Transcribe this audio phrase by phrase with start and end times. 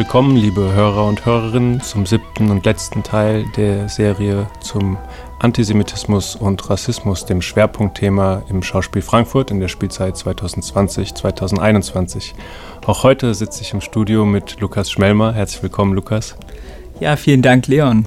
[0.00, 4.96] willkommen, liebe Hörer und Hörerinnen, zum siebten und letzten Teil der Serie zum
[5.40, 12.32] Antisemitismus und Rassismus, dem Schwerpunktthema im Schauspiel Frankfurt in der Spielzeit 2020-2021.
[12.86, 15.34] Auch heute sitze ich im Studio mit Lukas Schmelmer.
[15.34, 16.34] Herzlich willkommen, Lukas.
[16.98, 18.06] Ja, vielen Dank, Leon.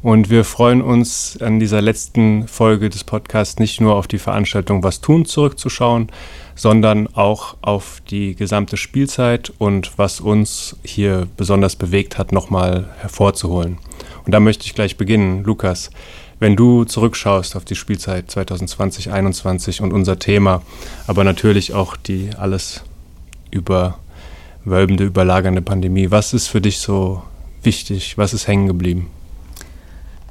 [0.00, 4.84] Und wir freuen uns an dieser letzten Folge des Podcasts nicht nur auf die Veranstaltung
[4.84, 6.12] Was tun zurückzuschauen,
[6.58, 13.78] sondern auch auf die gesamte Spielzeit und was uns hier besonders bewegt hat, nochmal hervorzuholen.
[14.26, 15.44] Und da möchte ich gleich beginnen.
[15.44, 15.90] Lukas,
[16.40, 20.62] wenn du zurückschaust auf die Spielzeit 2020-21 und unser Thema,
[21.06, 22.82] aber natürlich auch die alles
[23.52, 27.22] überwölbende, überlagernde Pandemie, was ist für dich so
[27.62, 28.18] wichtig?
[28.18, 29.10] Was ist hängen geblieben?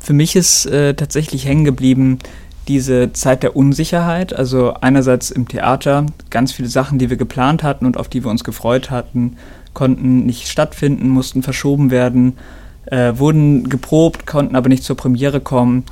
[0.02, 2.20] Für mich ist äh, tatsächlich hängen geblieben,
[2.68, 4.34] diese Zeit der Unsicherheit.
[4.34, 8.32] Also einerseits im Theater, ganz viele Sachen, die wir geplant hatten und auf die wir
[8.32, 9.38] uns gefreut hatten,
[9.74, 12.38] konnten nicht stattfinden, mussten verschoben werden,
[12.86, 15.84] äh, wurden geprobt, konnten aber nicht zur Premiere kommen.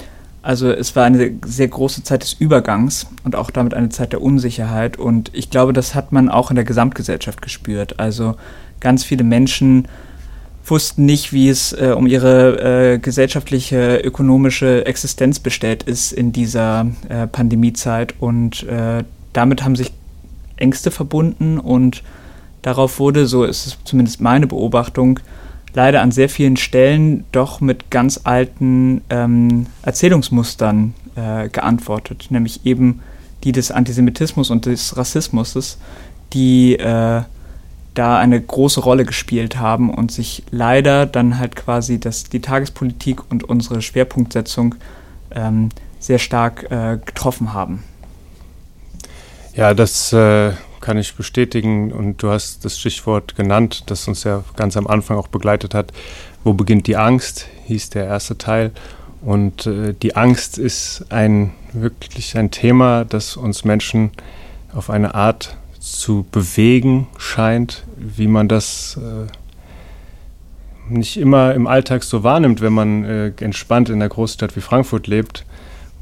[0.42, 4.22] Also es war eine sehr große Zeit des Übergangs und auch damit eine Zeit der
[4.22, 4.98] Unsicherheit.
[4.98, 8.00] Und ich glaube, das hat man auch in der Gesamtgesellschaft gespürt.
[8.00, 8.36] Also
[8.80, 9.88] ganz viele Menschen
[10.66, 16.88] wussten nicht, wie es äh, um ihre äh, gesellschaftliche, ökonomische Existenz bestellt ist in dieser
[17.10, 18.16] äh, Pandemiezeit.
[18.20, 19.92] Und äh, damit haben sich
[20.58, 22.04] Ängste verbunden und
[22.62, 25.20] darauf wurde, so ist es zumindest meine Beobachtung,
[25.74, 33.02] leider an sehr vielen Stellen doch mit ganz alten ähm, Erzählungsmustern äh, geantwortet, nämlich eben
[33.44, 35.78] die des Antisemitismus und des Rassismus,
[36.34, 37.22] die äh,
[37.95, 43.31] da eine große Rolle gespielt haben und sich leider dann halt quasi das, die Tagespolitik
[43.31, 44.75] und unsere Schwerpunktsetzung
[45.31, 45.69] ähm,
[46.00, 47.83] sehr stark äh, getroffen haben.
[49.56, 50.51] Ja, das äh,
[50.81, 55.17] kann ich bestätigen und du hast das Stichwort genannt, das uns ja ganz am Anfang
[55.17, 55.91] auch begleitet hat.
[56.44, 58.72] Wo beginnt die Angst, hieß der erste Teil.
[59.22, 64.12] Und äh, die Angst ist ein wirklich ein Thema, das uns Menschen
[64.73, 72.23] auf eine Art zu bewegen scheint, wie man das äh, nicht immer im Alltag so
[72.23, 75.45] wahrnimmt, wenn man äh, entspannt in einer Großstadt wie Frankfurt lebt.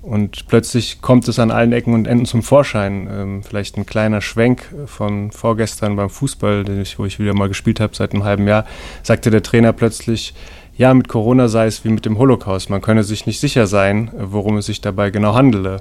[0.02, 3.08] Und plötzlich kommt es an allen Ecken und Enden zum Vorschein.
[3.12, 7.80] Ähm, vielleicht ein kleiner Schwenk von vorgestern beim Fußball, ich, wo ich wieder mal gespielt
[7.80, 8.66] habe seit einem halben Jahr,
[9.02, 10.34] sagte der Trainer plötzlich,
[10.78, 12.70] ja, mit Corona sei es wie mit dem Holocaust.
[12.70, 15.80] Man könne sich nicht sicher sein, worum es sich dabei genau handele.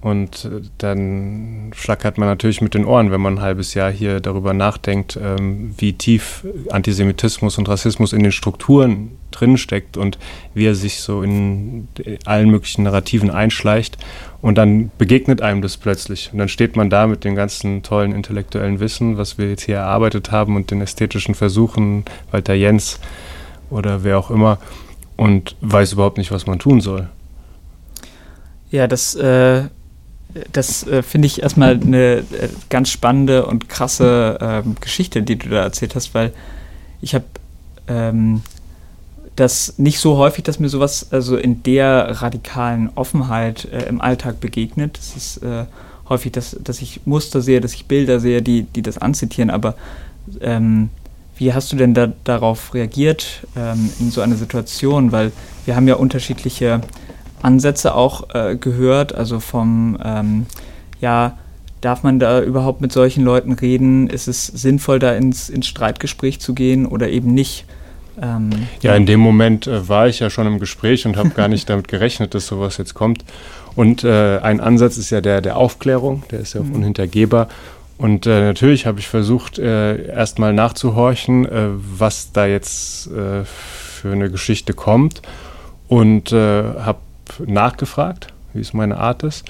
[0.00, 4.20] Und äh, dann schlackert man natürlich mit den Ohren, wenn man ein halbes Jahr hier
[4.20, 10.18] darüber nachdenkt, ähm, wie tief Antisemitismus und Rassismus in den Strukturen drinsteckt und
[10.54, 11.88] wie er sich so in
[12.24, 13.98] allen möglichen Narrativen einschleicht.
[14.40, 16.30] Und dann begegnet einem das plötzlich.
[16.32, 19.76] Und dann steht man da mit dem ganzen tollen intellektuellen Wissen, was wir jetzt hier
[19.76, 23.00] erarbeitet haben und den ästhetischen Versuchen, Walter Jens
[23.68, 24.58] oder wer auch immer,
[25.18, 27.10] und weiß überhaupt nicht, was man tun soll.
[28.70, 29.64] Ja, das äh
[30.52, 32.24] das äh, finde ich erstmal eine äh,
[32.68, 36.32] ganz spannende und krasse ähm, Geschichte, die du da erzählt hast, weil
[37.00, 37.24] ich habe
[37.88, 38.42] ähm,
[39.36, 44.40] das nicht so häufig, dass mir sowas also in der radikalen Offenheit äh, im Alltag
[44.40, 44.98] begegnet.
[44.98, 45.64] Es ist äh,
[46.08, 49.74] häufig, dass, dass ich Muster sehe, dass ich Bilder sehe, die, die das anzitieren, aber
[50.40, 50.90] ähm,
[51.36, 55.10] wie hast du denn da, darauf reagiert ähm, in so einer Situation?
[55.10, 55.32] Weil
[55.64, 56.82] wir haben ja unterschiedliche
[57.42, 60.46] Ansätze auch äh, gehört, also vom, ähm,
[61.00, 61.38] ja,
[61.80, 64.08] darf man da überhaupt mit solchen Leuten reden?
[64.08, 67.64] Ist es sinnvoll, da ins, ins Streitgespräch zu gehen oder eben nicht?
[68.20, 68.50] Ähm,
[68.82, 71.70] ja, in dem Moment äh, war ich ja schon im Gespräch und habe gar nicht
[71.70, 73.24] damit gerechnet, dass sowas jetzt kommt.
[73.76, 76.74] Und äh, ein Ansatz ist ja der der Aufklärung, der ist ja auch mhm.
[76.74, 77.48] unhintergehbar.
[78.00, 84.12] Und äh, natürlich habe ich versucht, äh, erstmal nachzuhorchen, äh, was da jetzt äh, für
[84.12, 85.20] eine Geschichte kommt.
[85.86, 86.98] Und habe
[87.46, 89.44] nachgefragt, wie es meine Art ist.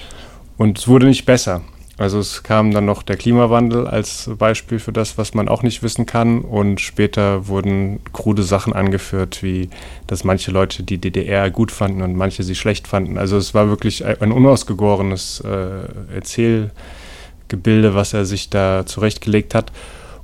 [0.57, 1.61] Und es wurde nicht besser.
[1.97, 5.83] Also es kam dann noch der Klimawandel als Beispiel für das, was man auch nicht
[5.83, 6.41] wissen kann.
[6.41, 9.69] Und später wurden krude Sachen angeführt, wie
[10.07, 13.19] dass manche Leute die DDR gut fanden und manche sie schlecht fanden.
[13.19, 19.71] Also es war wirklich ein unausgegorenes äh, Erzählgebilde, was er sich da zurechtgelegt hat.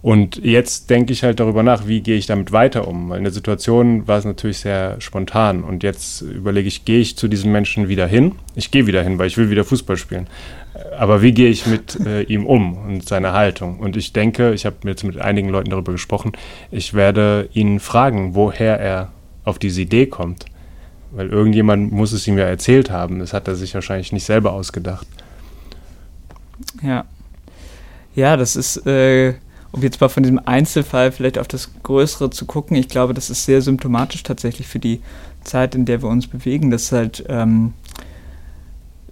[0.08, 3.10] Und jetzt denke ich halt darüber nach, wie gehe ich damit weiter um.
[3.10, 5.66] Weil in der Situation war es natürlich sehr spontan.
[5.66, 8.36] Und jetzt überlege ich, gehe ich zu diesen Menschen wieder hin?
[8.56, 10.28] Ich gehe wieder hin, weil ich will wieder Fußball spielen.
[10.98, 13.80] Aber wie gehe ich mit äh, ihm um und seiner Haltung?
[13.80, 16.32] Und ich denke, ich habe jetzt mit einigen Leuten darüber gesprochen,
[16.72, 19.12] ich werde ihn fragen, woher er
[19.44, 20.46] auf diese Idee kommt.
[21.12, 23.20] Weil irgendjemand muss es ihm ja erzählt haben.
[23.20, 25.06] Das hat er sich wahrscheinlich nicht selber ausgedacht.
[26.82, 27.04] Ja.
[28.16, 29.34] Ja, das ist, äh,
[29.72, 33.30] um jetzt mal von diesem Einzelfall vielleicht auf das Größere zu gucken, ich glaube, das
[33.30, 35.02] ist sehr symptomatisch tatsächlich für die
[35.44, 37.74] Zeit, in der wir uns bewegen, dass halt ähm,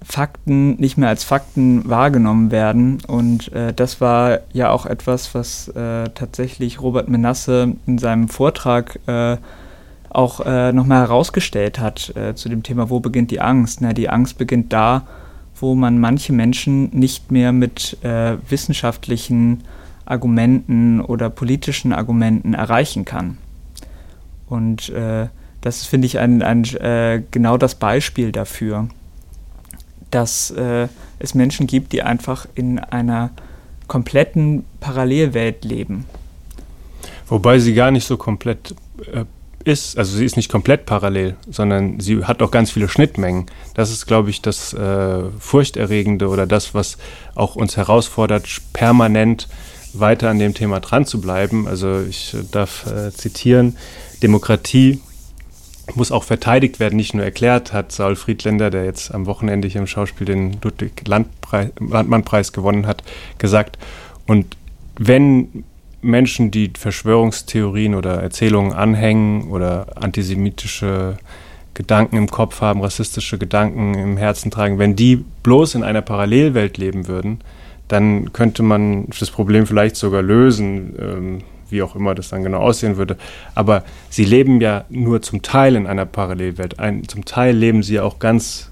[0.01, 2.99] Fakten nicht mehr als Fakten wahrgenommen werden.
[3.07, 8.99] Und äh, das war ja auch etwas, was äh, tatsächlich Robert Menasse in seinem Vortrag
[9.07, 9.37] äh,
[10.09, 13.81] auch äh, nochmal herausgestellt hat äh, zu dem Thema, wo beginnt die Angst?
[13.81, 15.07] Na, die Angst beginnt da,
[15.59, 19.63] wo man manche Menschen nicht mehr mit äh, wissenschaftlichen
[20.05, 23.37] Argumenten oder politischen Argumenten erreichen kann.
[24.47, 25.27] Und äh,
[25.61, 28.87] das finde ich ein, ein äh, genau das Beispiel dafür,
[30.11, 30.87] dass äh,
[31.19, 33.31] es Menschen gibt, die einfach in einer
[33.87, 36.05] kompletten Parallelwelt leben.
[37.27, 38.75] Wobei sie gar nicht so komplett
[39.11, 39.25] äh,
[39.63, 43.47] ist, also sie ist nicht komplett parallel, sondern sie hat auch ganz viele Schnittmengen.
[43.73, 46.97] Das ist, glaube ich, das äh, Furchterregende oder das, was
[47.33, 49.47] auch uns herausfordert, permanent
[49.99, 51.67] weiter an dem Thema dran zu bleiben.
[51.67, 53.77] Also ich darf äh, zitieren,
[54.21, 55.01] Demokratie
[55.93, 59.81] muss auch verteidigt werden, nicht nur erklärt, hat Saul Friedländer, der jetzt am Wochenende hier
[59.81, 63.03] im Schauspiel den Ludwig-Landmann-Preis gewonnen hat,
[63.37, 63.77] gesagt.
[64.25, 64.57] Und
[64.97, 65.63] wenn
[66.01, 71.17] Menschen, die Verschwörungstheorien oder Erzählungen anhängen oder antisemitische
[71.73, 76.77] Gedanken im Kopf haben, rassistische Gedanken im Herzen tragen, wenn die bloß in einer Parallelwelt
[76.77, 77.41] leben würden,
[77.87, 82.59] dann könnte man das Problem vielleicht sogar lösen, ähm, wie auch immer das dann genau
[82.59, 83.17] aussehen würde.
[83.53, 86.79] Aber sie leben ja nur zum Teil in einer Parallelwelt.
[86.79, 88.71] Ein, zum Teil leben sie auch ganz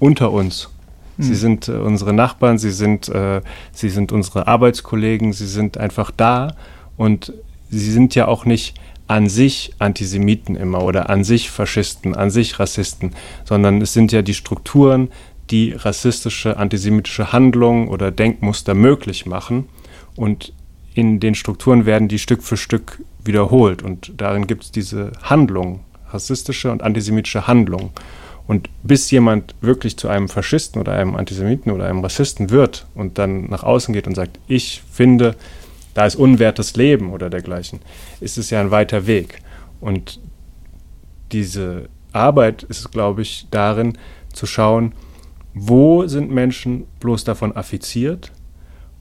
[0.00, 0.72] unter uns
[1.18, 1.34] Sie hm.
[1.34, 6.56] sind äh, unsere Nachbarn, sie sind, äh, sie sind unsere Arbeitskollegen, sie sind einfach da
[6.96, 7.32] und
[7.70, 8.74] sie sind ja auch nicht
[9.08, 13.12] an sich Antisemiten immer oder an sich Faschisten, an sich Rassisten,
[13.44, 15.10] sondern es sind ja die Strukturen,
[15.52, 19.68] die rassistische, antisemitische Handlungen oder Denkmuster möglich machen.
[20.16, 20.52] Und
[20.94, 23.82] in den Strukturen werden die Stück für Stück wiederholt.
[23.82, 27.90] Und darin gibt es diese Handlung, rassistische und antisemitische Handlung.
[28.46, 33.18] Und bis jemand wirklich zu einem Faschisten oder einem Antisemiten oder einem Rassisten wird und
[33.18, 35.36] dann nach außen geht und sagt, ich finde,
[35.94, 37.80] da ist unwertes Leben oder dergleichen,
[38.20, 39.40] ist es ja ein weiter Weg.
[39.80, 40.18] Und
[41.30, 43.96] diese Arbeit ist, glaube ich, darin
[44.32, 44.92] zu schauen,
[45.54, 48.32] wo sind Menschen bloß davon affiziert?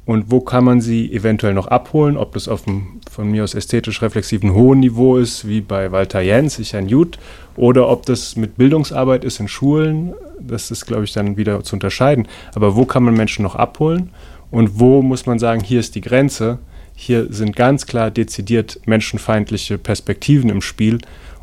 [0.03, 3.53] Und wo kann man sie eventuell noch abholen, ob das auf einem von mir aus
[3.53, 7.19] ästhetisch reflexiven hohen Niveau ist, wie bei Walter Jens, ich ein Jud,
[7.55, 11.75] oder ob das mit Bildungsarbeit ist in Schulen, das ist, glaube ich, dann wieder zu
[11.75, 12.27] unterscheiden.
[12.55, 14.09] Aber wo kann man Menschen noch abholen?
[14.49, 16.57] Und wo muss man sagen, hier ist die Grenze,
[16.95, 20.99] hier sind ganz klar dezidiert menschenfeindliche Perspektiven im Spiel.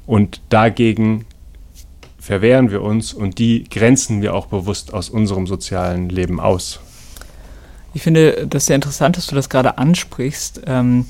[0.06, 1.24] Und dagegen
[2.28, 6.78] verwehren wir uns und die grenzen wir auch bewusst aus unserem sozialen Leben aus.
[7.94, 11.06] Ich finde das sehr interessant, dass du das gerade ansprichst, ähm,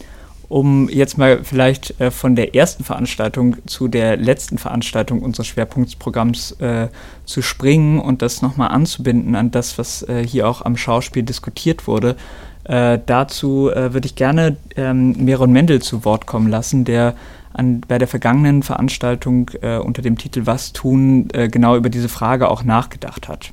[0.48, 6.53] um jetzt mal vielleicht äh, von der ersten Veranstaltung zu der letzten Veranstaltung unseres Schwerpunktsprogramms
[6.60, 6.87] äh,
[7.25, 11.89] zu springen und das nochmal anzubinden an das, was äh, hier auch am Schauspiel diskutiert
[11.89, 12.15] wurde.
[12.63, 17.17] Äh, dazu äh, würde ich gerne ähm, Meron Mendel zu Wort kommen lassen, der
[17.52, 22.48] an, bei der vergangenen Veranstaltung äh, unter dem Titel Was tun genau über diese Frage
[22.48, 23.52] auch nachgedacht hat.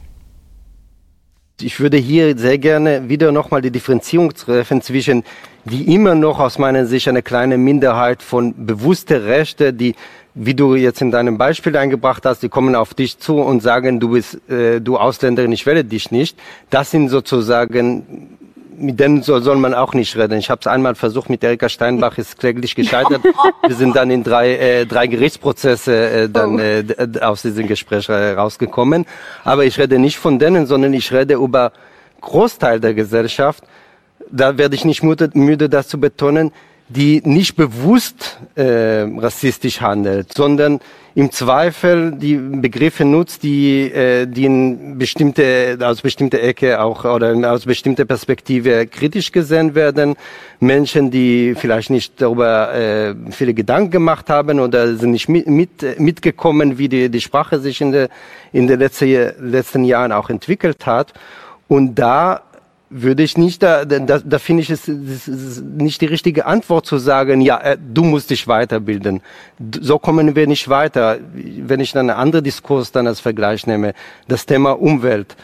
[1.62, 5.24] Ich würde hier sehr gerne wieder nochmal die Differenzierung treffen zwischen,
[5.64, 9.96] wie immer noch aus meiner Sicht, eine kleine Minderheit von bewusste Rechte, die,
[10.34, 14.02] wie du jetzt in deinem Beispiel eingebracht hast, die kommen auf dich zu und sagen,
[14.02, 16.38] du bist, äh, du Ausländerin, ich wähle dich nicht.
[16.72, 18.38] Das sind sozusagen
[18.78, 20.38] mit denen soll, soll man auch nicht reden.
[20.38, 23.22] Ich habe es einmal versucht mit Erika Steinbach, ist kläglich gescheitert.
[23.68, 26.60] Wir sind dann in drei, äh, drei Gerichtsprozesse äh, dann oh.
[26.60, 29.06] äh, aus diesem Gespräch äh, rausgekommen.
[29.44, 31.72] Aber ich rede nicht von denen, sondern ich rede über
[32.22, 33.64] Großteil der Gesellschaft.
[34.32, 36.52] Da werde ich nicht müde, müde das zu betonen,
[36.88, 40.80] die nicht bewusst äh, rassistisch handelt, sondern
[41.16, 47.34] im Zweifel die Begriffe nutzt, die, äh, die in bestimmte, aus bestimmter Ecke auch oder
[47.52, 50.16] aus bestimmter Perspektive kritisch gesehen werden.
[50.60, 56.00] Menschen, die vielleicht nicht darüber äh, viele Gedanken gemacht haben oder sind nicht mit, mit,
[56.00, 58.10] mitgekommen, wie die, die Sprache sich in, der,
[58.52, 61.14] in den letzten, letzten Jahren auch entwickelt hat.
[61.68, 62.42] Und da
[62.90, 67.42] würde ich nicht, da, da, da finde ich es nicht die richtige Antwort zu sagen,
[67.42, 69.22] ja, äh, du musst dich weiterbilden.
[69.82, 71.18] So kommen wir nicht weiter.
[71.34, 73.94] Wenn ich dann einen anderen Diskurs dann als Vergleich nehme,
[74.28, 75.36] das Thema Umwelt.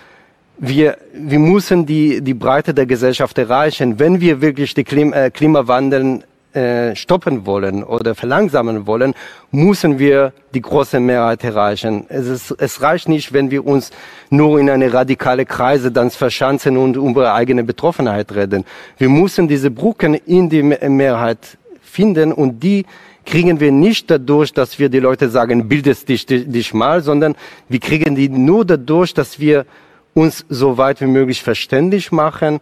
[0.63, 5.31] wir, wir müssen die, die Breite der Gesellschaft erreichen, wenn wir wirklich den Klim äh,
[5.31, 9.13] Klimawandel äh, stoppen wollen oder verlangsamen wollen,
[9.51, 12.05] müssen wir die große Mehrheit erreichen.
[12.09, 13.91] Es, ist, es reicht nicht, wenn wir uns
[14.29, 18.65] nur in eine radikale Kreise dann verschanzen und über eigene Betroffenheit reden.
[18.97, 22.85] Wir müssen diese Brücken in die Mehrheit finden und die
[23.25, 27.35] kriegen wir nicht dadurch, dass wir die Leute sagen, bildest dich, dich mal, sondern
[27.69, 29.65] wir kriegen die nur dadurch, dass wir
[30.13, 32.59] uns so weit wie möglich verständlich machen.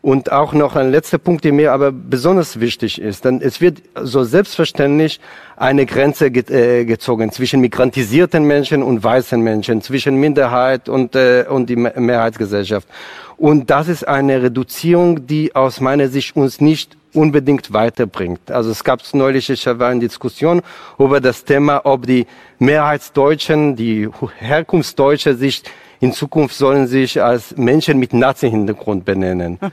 [0.00, 3.82] Und auch noch ein letzter Punkt, der mir aber besonders wichtig ist, denn es wird
[4.00, 5.20] so selbstverständlich
[5.56, 11.68] eine Grenze äh, gezogen zwischen migrantisierten Menschen und weißen Menschen, zwischen Minderheit und, äh, und
[11.68, 12.86] die Mehrheitsgesellschaft.
[13.36, 18.50] Und das ist eine Reduzierung, die aus meiner Sicht uns nicht unbedingt weiterbringt.
[18.50, 20.62] Also es gab neulich ich war eine Diskussion
[20.98, 22.26] über das Thema, ob die
[22.58, 25.62] Mehrheitsdeutschen, die Herkunftsdeutsche sich
[26.00, 29.58] in Zukunft sollen sich als Menschen mit Nazi-Hintergrund benennen.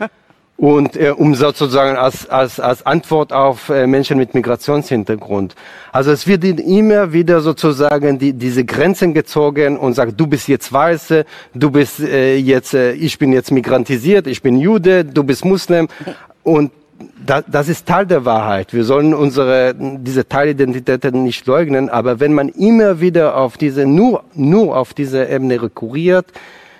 [0.57, 5.53] Und äh, um sozusagen als, als, als Antwort auf äh, Menschen mit Migrationshintergrund.
[5.91, 10.71] Also es wird immer wieder sozusagen die, diese Grenzen gezogen und sagt, du bist jetzt
[10.71, 15.43] Weiße, du bist äh, jetzt, äh, ich bin jetzt migrantisiert, ich bin Jude, du bist
[15.43, 15.89] Muslim.
[16.43, 16.71] Und
[17.25, 18.73] das ist Teil der Wahrheit.
[18.73, 24.23] Wir sollen unsere, diese Teilidentitäten nicht leugnen, aber wenn man immer wieder auf diese, nur,
[24.33, 26.27] nur auf diese Ebene rekurriert,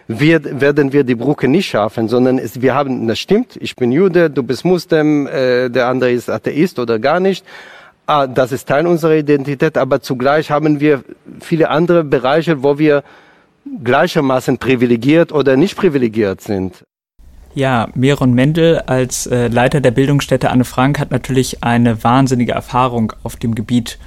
[0.08, 3.92] wird, werden wir die Brücke nicht schaffen, sondern es, wir haben, das stimmt, ich bin
[3.92, 7.44] Jude, du bist Muslim, äh, der andere ist Atheist oder gar nicht.
[8.06, 11.04] Ah, das ist Teil unserer Identität, aber zugleich haben wir
[11.42, 13.04] viele andere Bereiche, wo wir
[13.84, 16.86] gleichermaßen privilegiert oder nicht privilegiert sind.
[17.56, 23.14] Ja, Meron Mendel als äh, Leiter der Bildungsstätte Anne Frank hat natürlich eine wahnsinnige Erfahrung
[23.24, 23.98] auf dem Gebiet,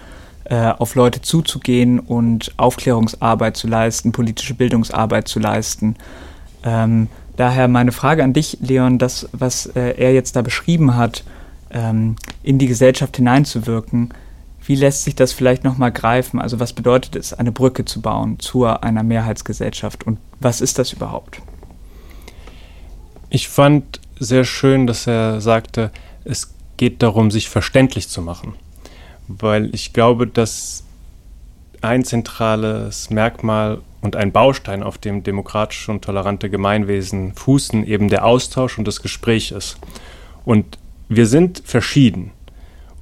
[0.45, 5.97] äh, auf Leute zuzugehen und Aufklärungsarbeit zu leisten, politische Bildungsarbeit zu leisten.
[6.63, 11.25] Ähm, daher meine Frage an dich, Leon, das, was äh, er jetzt da beschrieben hat,
[11.71, 14.13] ähm, in die Gesellschaft hineinzuwirken,
[14.67, 16.39] wie lässt sich das vielleicht nochmal greifen?
[16.39, 20.93] Also was bedeutet es, eine Brücke zu bauen zu einer Mehrheitsgesellschaft und was ist das
[20.93, 21.41] überhaupt?
[23.31, 25.91] Ich fand sehr schön, dass er sagte,
[26.25, 28.55] es geht darum, sich verständlich zu machen.
[29.27, 30.85] Weil ich glaube, dass
[31.83, 38.25] ein zentrales Merkmal und ein Baustein, auf dem demokratische und tolerante Gemeinwesen fußen, eben der
[38.25, 39.79] Austausch und das Gespräch ist.
[40.45, 42.33] Und wir sind verschieden.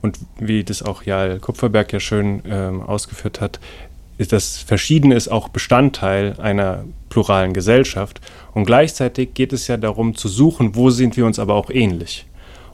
[0.03, 3.61] Und wie das auch Jal Kupferberg ja schön ähm, ausgeführt hat,
[4.19, 8.21] ist das Verschiedene ist auch Bestandteil einer pluralen Gesellschaft.
[8.55, 12.27] Und gleichzeitig geht es ja darum zu suchen, wo sind wir uns aber auch ähnlich.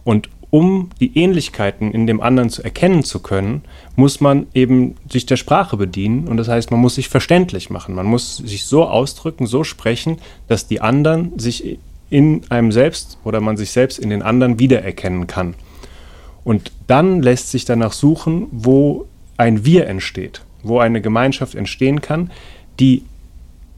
[0.05, 3.63] Und um die Ähnlichkeiten in dem anderen zu erkennen zu können,
[3.97, 6.29] muss man eben sich der Sprache bedienen.
[6.29, 7.95] Und das heißt, man muss sich verständlich machen.
[7.95, 10.19] Man muss sich so ausdrücken, so sprechen,
[10.49, 11.79] dass die anderen sich
[12.11, 15.55] in einem selbst oder man sich selbst in den anderen wiedererkennen kann.
[16.45, 19.07] Und dann lässt sich danach suchen, wo
[19.39, 22.31] ein Wir entsteht wo eine Gemeinschaft entstehen kann,
[22.79, 23.05] die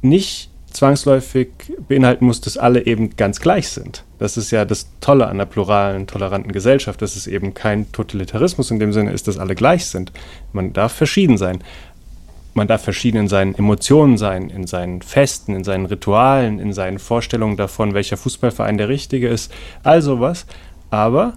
[0.03, 1.49] nicht zwangsläufig
[1.89, 4.05] beinhalten muss, dass alle eben ganz gleich sind.
[4.19, 8.71] Das ist ja das Tolle an einer pluralen, toleranten Gesellschaft, dass es eben kein Totalitarismus
[8.71, 10.13] in dem Sinne ist, dass alle gleich sind.
[10.53, 11.63] Man darf verschieden sein.
[12.55, 16.99] Man darf verschieden in seinen Emotionen sein, in seinen Festen, in seinen Ritualen, in seinen
[16.99, 20.47] Vorstellungen davon, welcher Fußballverein der richtige ist, all sowas.
[20.91, 21.35] Aber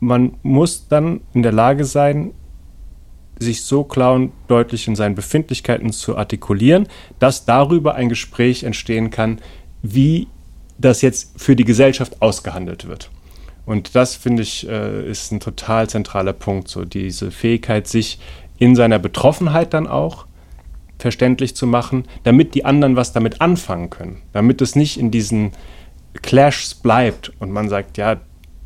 [0.00, 2.32] man muss dann in der Lage sein,
[3.40, 6.86] sich so klar und deutlich in seinen Befindlichkeiten zu artikulieren,
[7.18, 9.40] dass darüber ein Gespräch entstehen kann,
[9.82, 10.28] wie
[10.78, 13.10] das jetzt für die Gesellschaft ausgehandelt wird.
[13.66, 18.18] Und das, finde ich, äh, ist ein total zentraler Punkt, so diese Fähigkeit, sich
[18.58, 20.26] in seiner Betroffenheit dann auch
[20.98, 25.52] verständlich zu machen, damit die anderen was damit anfangen können, damit es nicht in diesen
[26.20, 28.20] Clashs bleibt und man sagt, ja,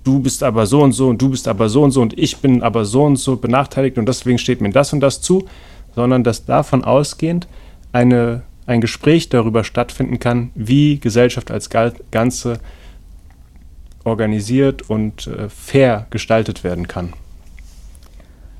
[0.05, 2.37] du bist aber so und so und du bist aber so und so und ich
[2.37, 5.47] bin aber so und so benachteiligt und deswegen steht mir das und das zu,
[5.95, 7.49] sondern dass davon ausgehend
[7.93, 11.71] eine, ein Gespräch darüber stattfinden kann, wie Gesellschaft als
[12.11, 12.61] Ganze
[14.05, 17.15] organisiert und äh, fair gestaltet werden kann.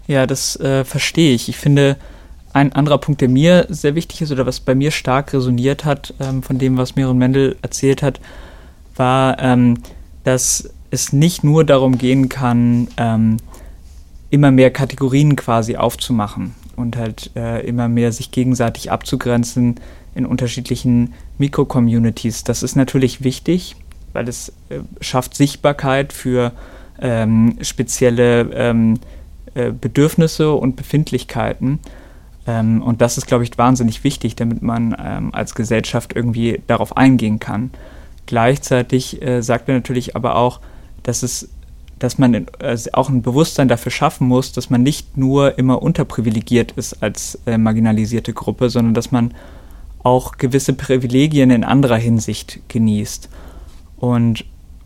[0.07, 1.49] Ja, das äh, verstehe ich.
[1.49, 1.97] Ich finde,
[2.53, 6.15] ein anderer Punkt, der mir sehr wichtig ist oder was bei mir stark resoniert hat,
[6.21, 8.21] ähm, von dem, was Miriam Mendel erzählt hat,
[8.97, 9.79] war, ähm,
[10.23, 13.37] dass es nicht nur darum gehen kann, ähm,
[14.31, 19.77] immer mehr Kategorien quasi aufzumachen und halt äh, immer mehr sich gegenseitig abzugrenzen
[20.15, 22.45] in unterschiedlichen Mikro-Communities.
[22.45, 23.77] Das ist natürlich wichtig,
[24.13, 26.53] weil es äh, schafft Sichtbarkeit für
[27.01, 28.99] ähm, spezielle ähm,
[29.55, 31.81] äh, Bedürfnisse und Befindlichkeiten.
[32.47, 36.97] Ähm, und das ist, glaube ich, wahnsinnig wichtig, damit man ähm, als Gesellschaft irgendwie darauf
[36.97, 37.71] eingehen kann.
[38.27, 40.61] Gleichzeitig äh, sagt er natürlich aber auch,
[41.05, 41.49] dass es
[42.01, 46.73] dass man also auch ein Bewusstsein dafür schaffen muss, dass man nicht nur immer unterprivilegiert
[46.73, 49.33] ist als äh, marginalisierte Gruppe, sondern dass man
[50.03, 53.31] auch gewisse Privilegien in anderer Hinsicht genießt.
[53.97, 54.45] Und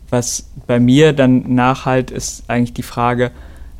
[0.09, 3.31] was bei mir dann nachhalt, ist eigentlich die Frage,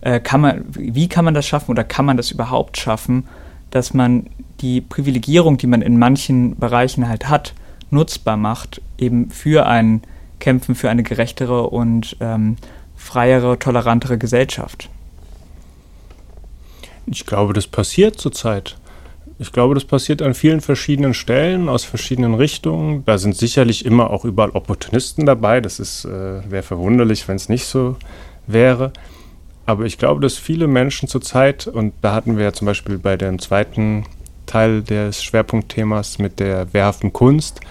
[0.02, 3.26] äh, kann man, wie kann man das schaffen oder kann man das überhaupt schaffen,
[3.72, 4.28] dass man
[4.62, 7.54] die Privilegierung, die man in manchen Bereichen halt hat,
[7.92, 10.02] nutzbar macht, eben für ein
[10.40, 12.58] Kämpfen für eine gerechtere und ähm,
[12.96, 14.90] freiere, tolerantere Gesellschaft.
[17.06, 18.78] Ich glaube, das passiert zurzeit.
[19.42, 23.06] Ich glaube, das passiert an vielen verschiedenen Stellen, aus verschiedenen Richtungen.
[23.06, 25.62] Da sind sicherlich immer auch überall Opportunisten dabei.
[25.62, 27.96] Das äh, wäre verwunderlich, wenn es nicht so
[28.48, 28.92] wäre.
[29.66, 33.16] Aber ich glaube, dass viele Menschen zurzeit, und da hatten wir ja zum Beispiel bei
[33.16, 34.06] dem zweiten
[34.46, 37.62] Teil des Schwerpunktthemas mit der wehrhaften Kunst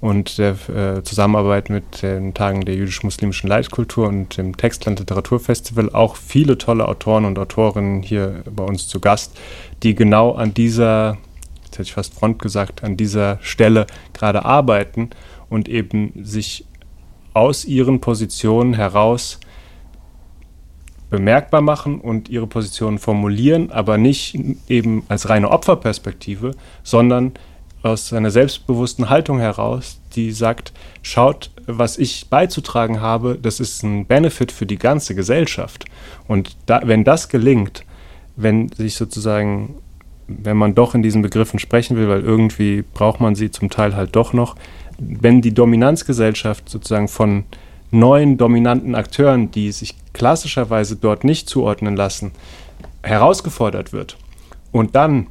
[0.00, 6.16] und der äh, Zusammenarbeit mit den Tagen der jüdisch-muslimischen Leitkultur und dem Textland Literaturfestival auch
[6.16, 9.38] viele tolle Autoren und Autorinnen hier bei uns zu Gast,
[9.82, 11.18] die genau an dieser,
[11.64, 15.10] jetzt hätte ich fast Front gesagt, an dieser Stelle gerade arbeiten
[15.50, 16.64] und eben sich
[17.34, 19.38] aus ihren Positionen heraus
[21.10, 24.38] bemerkbar machen und ihre Position formulieren, aber nicht
[24.68, 26.52] eben als reine Opferperspektive,
[26.84, 27.32] sondern
[27.82, 30.72] aus einer selbstbewussten Haltung heraus, die sagt,
[31.02, 35.86] schaut, was ich beizutragen habe, das ist ein Benefit für die ganze Gesellschaft.
[36.28, 37.84] Und da, wenn das gelingt,
[38.36, 39.76] wenn sich sozusagen,
[40.26, 43.96] wenn man doch in diesen Begriffen sprechen will, weil irgendwie braucht man sie zum Teil
[43.96, 44.56] halt doch noch,
[44.98, 47.44] wenn die Dominanzgesellschaft sozusagen von
[47.90, 52.32] neuen dominanten Akteuren, die sich klassischerweise dort nicht zuordnen lassen,
[53.02, 54.16] herausgefordert wird
[54.72, 55.28] und dann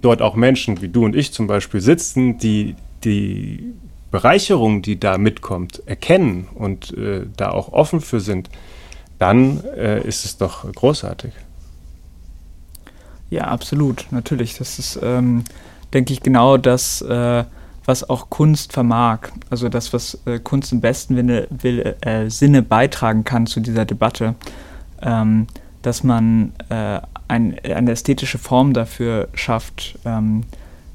[0.00, 3.74] dort auch Menschen wie du und ich zum Beispiel sitzen, die die
[4.10, 8.50] Bereicherung, die da mitkommt, erkennen und äh, da auch offen für sind,
[9.18, 11.32] dann äh, ist es doch großartig.
[13.30, 14.58] Ja, absolut, natürlich.
[14.58, 15.44] Das ist, ähm,
[15.92, 17.44] denke ich, genau das, äh,
[17.84, 19.28] was auch Kunst vermag.
[19.48, 23.84] Also das, was äh, Kunst im besten Sinne, will, äh, Sinne beitragen kann zu dieser
[23.84, 24.34] Debatte.
[25.00, 25.46] Ähm,
[25.82, 27.00] dass man äh,
[27.30, 30.44] ein, eine ästhetische Form dafür schafft, ähm,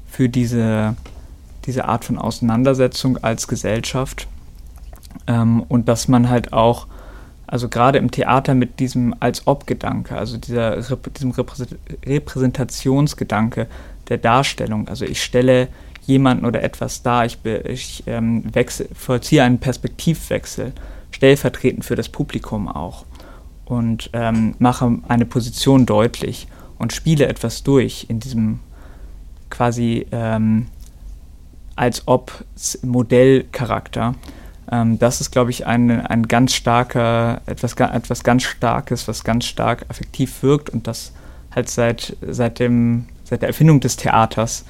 [0.08, 0.94] für diese,
[1.64, 4.28] diese Art von Auseinandersetzung als Gesellschaft.
[5.26, 6.86] Ähm, und dass man halt auch,
[7.46, 11.32] also gerade im Theater mit diesem Als-Ob-Gedanke, also dieser, diesem
[12.06, 13.66] Repräsentationsgedanke
[14.08, 15.68] der Darstellung, also ich stelle
[16.06, 17.26] jemanden oder etwas dar.
[17.26, 20.72] Ich, ich ähm, wechsel, vollziehe einen Perspektivwechsel,
[21.10, 23.04] stellvertretend für das Publikum auch.
[23.66, 26.46] Und ähm, mache eine Position deutlich
[26.78, 28.60] und spiele etwas durch in diesem
[29.50, 30.66] quasi ähm,
[31.74, 32.44] als ob
[32.82, 34.14] Modellcharakter.
[34.70, 39.44] Ähm, das ist, glaube ich, ein, ein ganz starker, etwas, etwas ganz Starkes, was ganz
[39.44, 41.12] stark affektiv wirkt und das
[41.54, 44.64] halt seit, seit, dem, seit der Erfindung des Theaters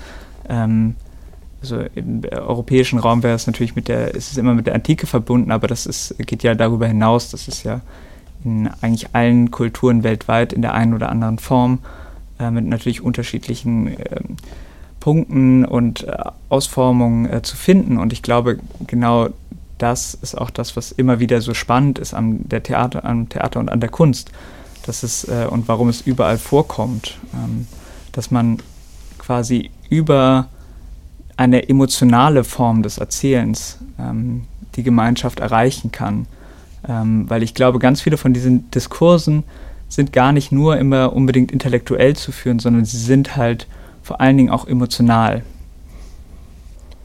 [0.49, 0.97] ähm,
[1.63, 5.07] also im europäischen Raum wäre es natürlich mit der, ist es immer mit der Antike
[5.07, 7.81] verbunden, aber das ist, geht ja darüber hinaus, das ist ja
[8.47, 11.81] in eigentlich allen Kulturen weltweit in der einen oder anderen Form
[12.39, 14.21] äh, mit natürlich unterschiedlichen äh,
[15.01, 16.17] Punkten und äh,
[16.49, 17.99] Ausformungen äh, zu finden.
[17.99, 19.29] Und ich glaube, genau
[19.79, 23.61] das ist auch das, was immer wieder so spannend ist am, der Theater, am Theater
[23.61, 24.31] und an der Kunst.
[24.87, 27.67] Das ist, äh, und warum es überall vorkommt, ähm,
[28.13, 28.59] dass man
[29.19, 30.49] quasi über
[31.37, 34.45] eine emotionale Form des Erzählens ähm,
[34.77, 36.27] die Gemeinschaft erreichen kann.
[36.89, 39.45] Ähm, weil ich glaube, ganz viele von diesen Diskursen
[39.89, 43.67] sind gar nicht nur immer unbedingt intellektuell zu führen, sondern sie sind halt
[44.03, 45.43] vor allen Dingen auch emotional.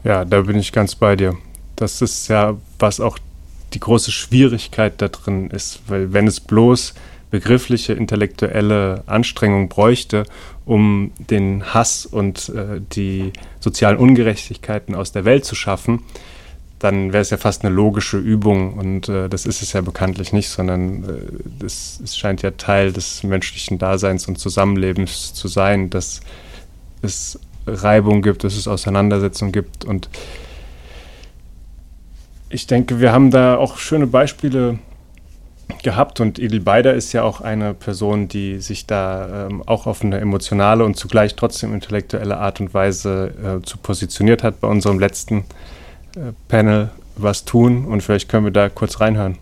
[0.04, 1.36] Ja, da bin ich ganz bei dir.
[1.76, 3.18] Das ist ja, was auch
[3.74, 6.94] die große Schwierigkeit da drin ist, weil wenn es bloß
[7.30, 10.26] begriffliche, intellektuelle Anstrengung bräuchte,
[10.66, 16.04] um den Hass und äh, die sozialen Ungerechtigkeiten aus der Welt zu schaffen,
[16.82, 20.34] dann wäre es ja fast eine logische Übung und äh, das ist es ja bekanntlich
[20.34, 25.92] nicht, sondern äh, es, es, scheint ja Teil des menschlichen Daseins und Zusammenlebens zu sein,
[25.92, 26.22] dass
[27.04, 30.10] es Reibung gibt, dass es Auseinandersetzung gibt und
[32.50, 34.80] ich denke, wir haben da auch schöne Beispiele
[35.84, 40.04] gehabt und Edel Beider ist ja auch eine Person, die sich da ähm, auch auf
[40.04, 45.00] eine emotionale und zugleich trotzdem intellektuelle Art und Weise äh, zu positioniert hat bei unserem
[45.00, 45.46] letzten
[46.48, 49.38] Panel Was tun und vielleicht können wir da kurz reinhören.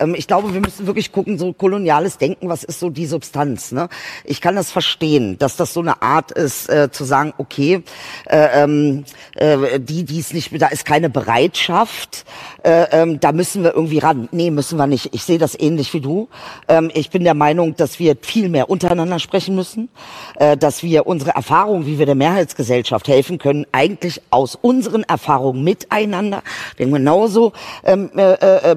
[0.00, 3.72] Ähm, ich glaube, wir müssen wirklich gucken, so koloniales Denken, was ist so die Substanz?
[3.72, 3.88] Ne?
[4.24, 7.82] Ich kann das verstehen, dass das so eine Art ist, äh, zu sagen, okay,
[8.26, 12.24] äh, ähm, äh, die, die ist nicht, da ist keine Bereitschaft,
[12.62, 14.28] äh, ähm, da müssen wir irgendwie ran.
[14.32, 15.14] Nee, müssen wir nicht.
[15.14, 16.28] Ich sehe das ähnlich wie du.
[16.68, 19.88] Ähm, ich bin der Meinung, dass wir viel mehr untereinander sprechen müssen,
[20.36, 25.62] äh, dass wir unsere Erfahrungen, wie wir der Mehrheitsgesellschaft helfen können, eigentlich aus unseren Erfahrungen
[25.62, 26.42] miteinander,
[26.78, 27.52] denn genauso
[27.84, 28.76] ähm, äh,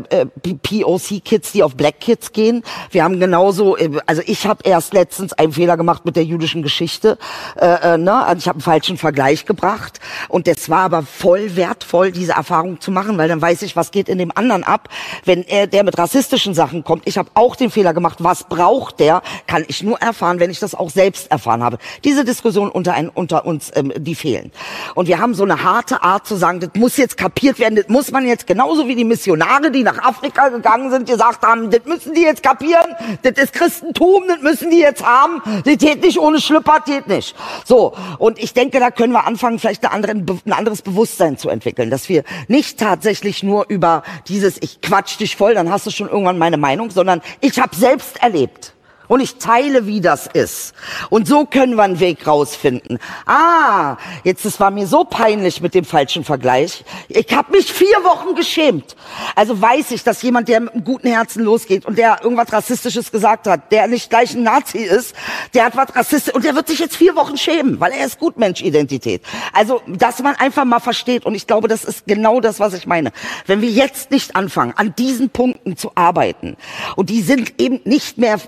[1.13, 2.63] POC-Kids, die auf Black Kids gehen.
[2.91, 6.63] Wir haben genauso, äh, also ich habe erst letztens einen Fehler gemacht mit der jüdischen
[6.63, 7.17] Geschichte.
[7.59, 8.25] Äh, äh, ne?
[8.25, 9.99] Also ich habe einen falschen Vergleich gebracht
[10.29, 13.91] und das war aber voll wertvoll, diese Erfahrung zu machen, weil dann weiß ich, was
[13.91, 14.89] geht in dem anderen ab.
[15.25, 18.99] Wenn er der mit rassistischen Sachen kommt, ich habe auch den Fehler gemacht, was braucht
[18.99, 21.77] der, kann ich nur erfahren, wenn ich das auch selbst erfahren habe.
[22.03, 24.51] Diese Diskussion unter, ein, unter uns, ähm, die fehlen.
[24.95, 27.87] Und wir haben so eine harte Art zu sagen, das muss jetzt kapiert werden, das
[27.87, 31.85] muss man jetzt genauso wie die Missionare, die nach Afrika gegangen sind, gesagt haben, das
[31.85, 36.19] müssen die jetzt kapieren, das ist Christentum, das müssen die jetzt haben, das geht nicht
[36.19, 37.35] ohne Schlüpper, geht nicht.
[37.65, 41.49] So, und ich denke, da können wir anfangen, vielleicht eine andere, ein anderes Bewusstsein zu
[41.49, 45.91] entwickeln, dass wir nicht tatsächlich nur über dieses, ich quatsch dich voll, dann hast du
[45.91, 48.73] schon irgendwann meine Meinung, sondern ich habe selbst erlebt.
[49.07, 50.73] Und ich teile, wie das ist.
[51.09, 52.99] Und so können wir einen Weg rausfinden.
[53.25, 56.83] Ah, jetzt, es war mir so peinlich mit dem falschen Vergleich.
[57.09, 58.95] Ich habe mich vier Wochen geschämt.
[59.35, 63.11] Also weiß ich, dass jemand, der mit einem guten Herzen losgeht und der irgendwas Rassistisches
[63.11, 65.15] gesagt hat, der nicht gleich ein Nazi ist,
[65.53, 68.19] der hat was Rassistisches und der wird sich jetzt vier Wochen schämen, weil er ist
[68.19, 69.21] Gutmensch-Identität.
[69.51, 71.25] Also, dass man einfach mal versteht.
[71.25, 73.11] Und ich glaube, das ist genau das, was ich meine.
[73.45, 76.57] Wenn wir jetzt nicht anfangen, an diesen Punkten zu arbeiten,
[76.95, 78.39] und die sind eben nicht mehr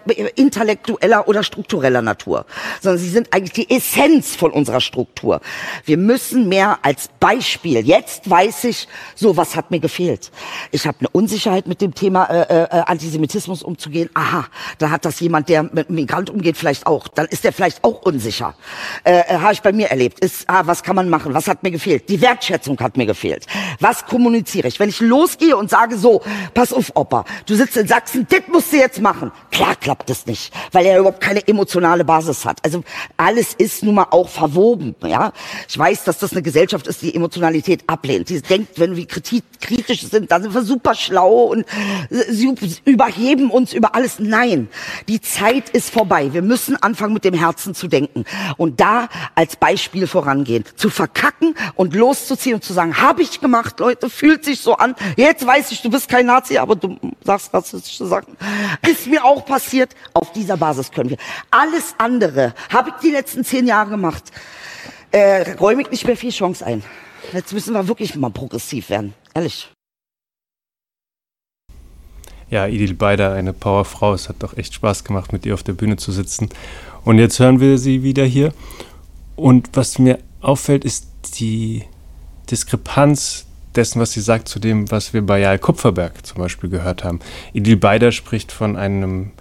[0.46, 2.46] intellektueller oder struktureller Natur,
[2.82, 5.42] sondern sie sind eigentlich die Essenz von unserer Struktur.
[5.86, 7.80] Wir müssen mehr als Beispiel.
[7.86, 10.32] Jetzt weiß ich, so was hat mir gefehlt.
[10.72, 14.10] Ich habe eine Unsicherheit mit dem Thema äh, äh, Antisemitismus umzugehen.
[14.14, 14.46] Aha,
[14.78, 17.08] da hat das jemand, der mit einem Migrant umgeht, vielleicht auch.
[17.08, 18.56] Dann ist der vielleicht auch unsicher.
[19.04, 20.20] Äh, äh, habe ich bei mir erlebt.
[20.20, 21.34] Ist, ah, was kann man machen?
[21.34, 22.10] Was hat mir gefehlt?
[22.10, 23.46] Die Wertschätzung hat mir gefehlt.
[23.80, 24.80] Was kommuniziere ich?
[24.80, 26.22] Wenn ich losgehe und sage so,
[26.54, 29.32] pass auf, Opa, du sitzt in Sachsen, das musst du jetzt machen.
[29.52, 32.60] Klar klappt das nicht nicht, weil er überhaupt keine emotionale Basis hat.
[32.64, 32.84] Also
[33.16, 34.94] alles ist nun mal auch verwoben.
[35.04, 35.32] Ja,
[35.70, 38.28] ich weiß, dass das eine Gesellschaft ist, die Emotionalität ablehnt.
[38.28, 41.66] Die denkt, wenn wir kritisch sind, dann sind wir super schlau und
[42.10, 44.20] sie überheben uns über alles.
[44.20, 44.68] Nein,
[45.08, 46.34] die Zeit ist vorbei.
[46.34, 48.26] Wir müssen anfangen, mit dem Herzen zu denken
[48.58, 53.80] und da als Beispiel vorangehen, zu verkacken und loszuziehen und zu sagen, habe ich gemacht,
[53.80, 54.96] Leute, fühlt sich so an.
[55.16, 58.36] Jetzt weiß ich, du bist kein Nazi, aber du sagst rassistische Sachen.
[58.90, 59.96] Ist mir auch passiert.
[60.14, 61.18] Auf dieser Basis können wir.
[61.52, 64.32] Alles andere habe ich die letzten zehn Jahre gemacht.
[65.12, 66.84] Äh, räume ich nicht mehr viel Chance ein.
[67.34, 69.14] Jetzt müssen wir wirklich mal progressiv werden.
[69.34, 69.72] Ehrlich.
[72.50, 74.14] Ja, Idil Beider, eine Powerfrau.
[74.14, 76.50] Es hat doch echt Spaß gemacht, mit ihr auf der Bühne zu sitzen.
[77.04, 78.54] Und jetzt hören wir sie wieder hier.
[79.36, 81.08] Und was mir auffällt, ist
[81.40, 81.84] die
[82.50, 87.04] Diskrepanz dessen, was sie sagt, zu dem, was wir bei Jael Kupferberg zum Beispiel gehört
[87.04, 87.20] haben.
[87.54, 89.32] Idil Beider spricht von einem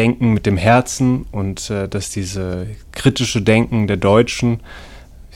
[0.00, 4.60] Denken mit dem Herzen und äh, dass diese kritische Denken der Deutschen,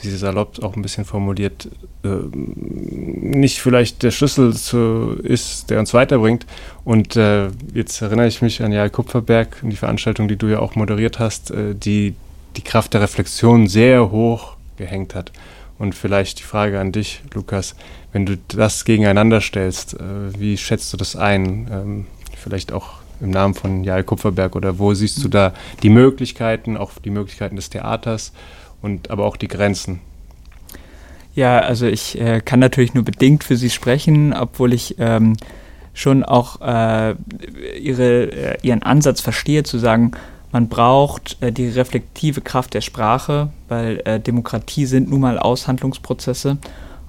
[0.01, 1.69] wie sie salopp auch ein bisschen formuliert,
[2.03, 6.47] äh, nicht vielleicht der Schlüssel zu, ist, der uns weiterbringt.
[6.83, 10.57] Und äh, jetzt erinnere ich mich an Jael Kupferberg, an die Veranstaltung, die du ja
[10.57, 12.15] auch moderiert hast, äh, die
[12.55, 15.31] die Kraft der Reflexion sehr hoch gehängt hat.
[15.77, 17.75] Und vielleicht die Frage an dich, Lukas,
[18.13, 21.67] wenn du das gegeneinander stellst, äh, wie schätzt du das ein?
[21.71, 26.77] Ähm, vielleicht auch im Namen von Jael Kupferberg oder wo siehst du da die Möglichkeiten,
[26.77, 28.33] auch die Möglichkeiten des Theaters
[28.81, 30.01] und aber auch die Grenzen?
[31.35, 35.35] Ja, also ich äh, kann natürlich nur bedingt für sie sprechen, obwohl ich ähm,
[35.93, 37.15] schon auch äh,
[37.77, 40.11] ihre, äh, ihren Ansatz verstehe, zu sagen,
[40.51, 46.57] man braucht äh, die reflektive Kraft der Sprache, weil äh, Demokratie sind nun mal Aushandlungsprozesse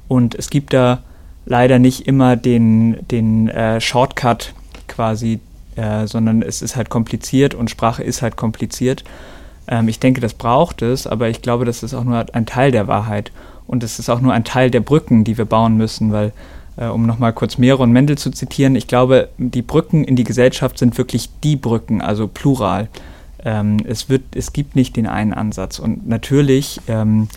[0.08, 1.02] und es gibt da
[1.44, 4.52] leider nicht immer den, den äh, Shortcut
[4.88, 5.40] quasi,
[5.76, 9.04] äh, sondern es ist halt kompliziert und Sprache ist halt kompliziert.
[9.68, 12.70] Ähm, ich denke, das braucht es, aber ich glaube, das ist auch nur ein Teil
[12.70, 13.32] der Wahrheit
[13.66, 16.32] und es ist auch nur ein Teil der Brücken, die wir bauen müssen, weil
[16.76, 20.24] äh, um nochmal kurz Mehre und Mendel zu zitieren, ich glaube, die Brücken in die
[20.24, 22.88] Gesellschaft sind wirklich die Brücken, also plural.
[23.44, 25.78] Ähm, es, wird, es gibt nicht den einen Ansatz.
[25.78, 27.28] Und natürlich ähm,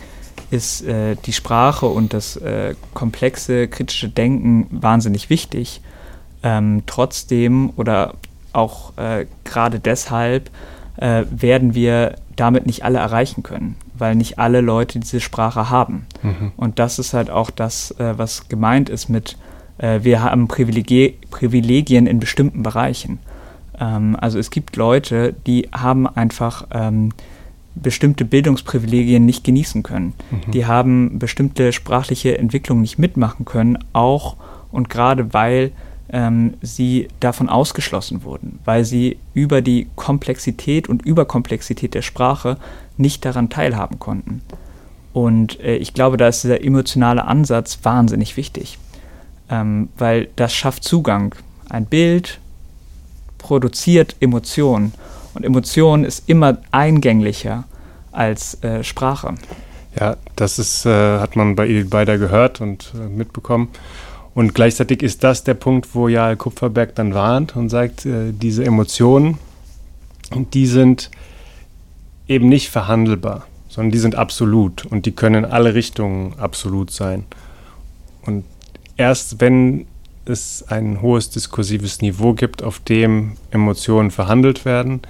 [0.51, 5.81] ist äh, die Sprache und das äh, komplexe kritische Denken wahnsinnig wichtig.
[6.41, 8.13] Ähm, trotzdem oder
[8.53, 10.49] auch äh, gerade deshalb
[10.97, 16.05] äh, werden wir damit nicht alle erreichen können, weil nicht alle Leute diese Sprache haben.
[16.23, 16.51] Mhm.
[16.55, 19.37] Und das ist halt auch das, äh, was gemeint ist mit
[19.79, 23.19] Äh, wir haben Privilegie Privilegien in bestimmten Bereichen.
[23.79, 27.11] Ähm, also es gibt Leute, die haben einfach ähm,
[27.75, 30.13] bestimmte Bildungsprivilegien nicht genießen können.
[30.29, 30.51] Mhm.
[30.51, 34.35] Die haben bestimmte sprachliche Entwicklungen nicht mitmachen können, auch
[34.71, 35.71] und gerade weil
[36.11, 42.57] ähm, sie davon ausgeschlossen wurden, weil sie über die Komplexität und Überkomplexität der Sprache
[42.97, 44.41] nicht daran teilhaben konnten.
[45.13, 48.77] Und äh, ich glaube, da ist dieser emotionale Ansatz wahnsinnig wichtig,
[49.49, 51.35] ähm, weil das schafft Zugang.
[51.69, 52.39] Ein Bild
[53.37, 54.93] produziert Emotionen
[55.33, 57.63] und Emotion ist immer eingänglicher
[58.11, 59.35] als äh, Sprache.
[59.99, 63.69] Ja, das ist, äh, hat man bei Edith Beider gehört und äh, mitbekommen.
[64.33, 68.63] Und gleichzeitig ist das der Punkt, wo ja Kupferberg dann warnt und sagt, äh, diese
[68.63, 69.37] Emotionen,
[70.53, 71.09] die sind
[72.27, 77.25] eben nicht verhandelbar, sondern die sind absolut und die können in alle Richtungen absolut sein.
[78.25, 78.45] Und
[78.97, 79.87] erst wenn
[80.25, 85.01] es ein hohes diskursives Niveau gibt, auf dem Emotionen verhandelt werden,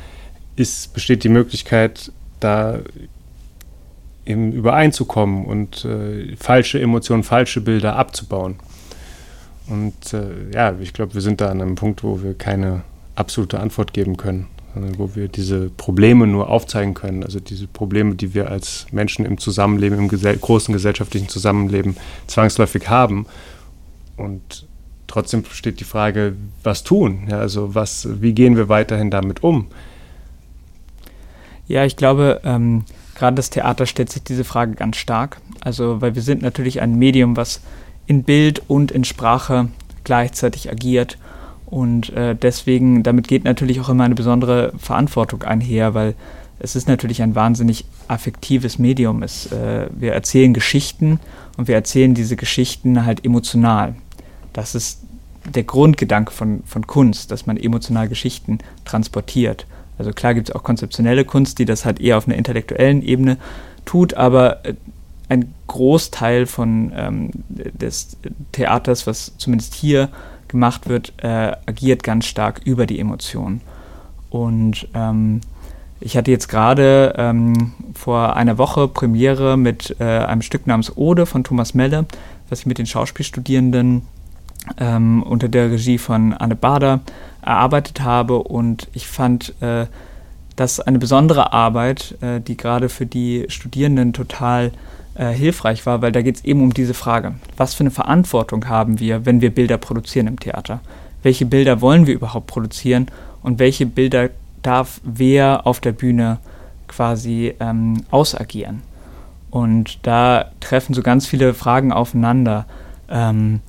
[0.56, 2.80] ist, besteht die Möglichkeit, da
[4.26, 8.56] eben übereinzukommen und äh, falsche Emotionen, falsche Bilder abzubauen.
[9.70, 12.82] Und äh, ja, ich glaube, wir sind da an einem Punkt, wo wir keine
[13.16, 17.24] absolute Antwort geben können, sondern wo wir diese Probleme nur aufzeigen können.
[17.24, 22.90] Also diese Probleme, die wir als Menschen im Zusammenleben, im gesell großen gesellschaftlichen Zusammenleben zwangsläufig
[22.90, 23.28] haben.
[24.18, 24.68] Und
[25.08, 27.28] trotzdem steht die Frage, was tun?
[27.30, 29.68] Ja, also was, wie gehen wir weiterhin damit um?
[31.68, 35.40] Ja, ich glaube, ähm, gerade das Theater stellt sich diese Frage ganz stark.
[35.62, 37.62] Also, weil wir sind natürlich ein Medium, was
[38.10, 39.70] in Bild und in Sprache
[40.04, 41.20] gleichzeitig agiert.
[41.68, 46.16] Und äh, deswegen, damit geht natürlich auch immer eine besondere Verantwortung einher, weil
[46.58, 49.22] es ist natürlich ein wahnsinnig affektives Medium.
[49.22, 51.20] Es, äh, wir erzählen Geschichten
[51.56, 53.94] und wir erzählen diese Geschichten halt emotional.
[54.54, 55.04] Das ist
[55.46, 59.68] der Grundgedanke von, von Kunst, dass man emotional Geschichten transportiert.
[60.00, 63.38] Also klar gibt es auch konzeptionelle Kunst, die das halt eher auf einer intellektuellen Ebene
[63.86, 64.74] tut, aber äh,
[65.30, 68.18] ein Großteil von ähm, des
[68.52, 70.10] Theaters, was zumindest hier
[70.48, 73.62] gemacht wird, äh, agiert ganz stark über die Emotionen.
[74.30, 75.42] Und ähm,
[76.02, 81.26] ich hatte jetzt gerade ähm, vor einer Woche Premiere mit äh, einem Stück namens Ode
[81.26, 82.06] von Thomas Melle,
[82.50, 84.04] was ich mit den Schauspielstudierenden
[84.78, 87.02] ähm, unter der Regie von Anne Bader
[87.42, 88.40] erarbeitet habe.
[88.40, 89.86] Und ich fand äh,
[90.56, 94.72] das eine besondere Arbeit, äh, die gerade für die Studierenden total
[95.20, 97.36] äh, hilfreich war, weil da geht es eben um diese Frage.
[97.58, 100.80] Was für eine Verantwortung haben wir, wenn wir Bilder produzieren im Theater?
[101.24, 103.08] Welche Bilder wollen wir überhaupt produzieren
[103.44, 104.30] und welche Bilder
[104.62, 106.38] darf wer auf der Bühne
[106.88, 108.82] quasi ähm, ausagieren?
[109.52, 112.66] Und da treffen so ganz viele Fragen aufeinander,
[113.10, 113.60] ähm,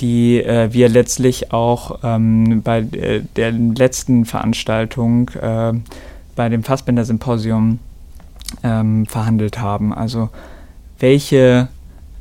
[0.00, 5.72] die äh, wir letztlich auch ähm, bei äh, der letzten Veranstaltung, äh,
[6.34, 7.78] bei dem Fassbender-Symposium,
[8.64, 9.94] ähm, verhandelt haben.
[9.94, 10.30] Also
[10.98, 11.68] welche,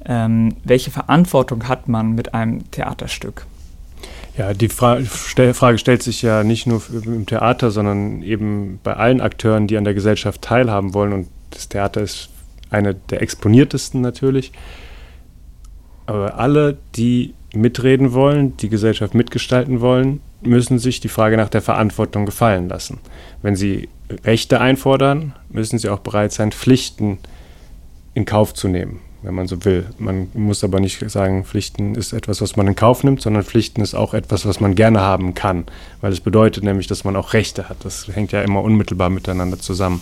[0.05, 3.45] ähm, welche Verantwortung hat man mit einem Theaterstück?
[4.37, 9.21] Ja, die Fra Frage stellt sich ja nicht nur im Theater, sondern eben bei allen
[9.21, 11.13] Akteuren, die an der Gesellschaft teilhaben wollen.
[11.13, 12.29] Und das Theater ist
[12.69, 14.51] eine der exponiertesten natürlich.
[16.05, 21.61] Aber alle, die mitreden wollen, die Gesellschaft mitgestalten wollen, müssen sich die Frage nach der
[21.61, 22.99] Verantwortung gefallen lassen.
[23.41, 23.87] Wenn sie
[24.25, 27.34] Rechte einfordern, müssen sie auch bereit sein, Pflichten zu
[28.15, 29.85] in Kauf zu nehmen, wenn man so will.
[29.99, 33.81] Man muss aber nicht sagen, Pflichten ist etwas, was man in Kauf nimmt, sondern Pflichten
[33.81, 35.65] ist auch etwas, was man gerne haben kann,
[36.01, 37.77] weil es bedeutet nämlich, dass man auch Rechte hat.
[37.83, 40.01] Das hängt ja immer unmittelbar miteinander zusammen.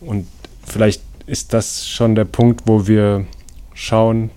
[0.00, 0.26] Und
[0.64, 3.26] vielleicht ist das schon der Punkt, wo wir
[3.74, 4.30] schauen,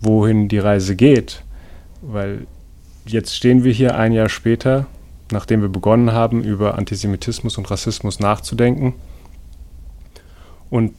[0.00, 1.42] wohin die Reise geht,
[2.00, 2.46] weil
[3.04, 4.86] jetzt stehen wir hier ein Jahr später,
[5.30, 8.94] nachdem wir begonnen haben, über Antisemitismus und Rassismus nachzudenken.
[10.70, 10.94] Und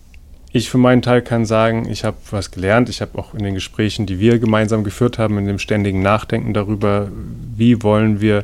[0.51, 2.89] ich für meinen Teil kann sagen, ich habe was gelernt.
[2.89, 6.53] Ich habe auch in den Gesprächen, die wir gemeinsam geführt haben, in dem ständigen Nachdenken
[6.53, 7.09] darüber,
[7.55, 8.43] wie wollen wir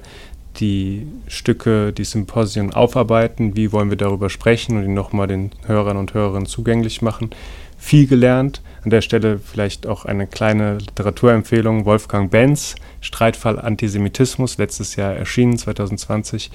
[0.60, 5.98] die Stücke, die Symposien aufarbeiten, wie wollen wir darüber sprechen und ihn nochmal den Hörern
[5.98, 7.32] und Hörerinnen zugänglich machen.
[7.78, 8.62] Viel gelernt.
[8.86, 11.86] An der Stelle vielleicht auch eine kleine Literaturempfehlung.
[11.86, 16.52] Wolfgang Benz, Streitfall Antisemitismus, letztes Jahr erschienen, 2020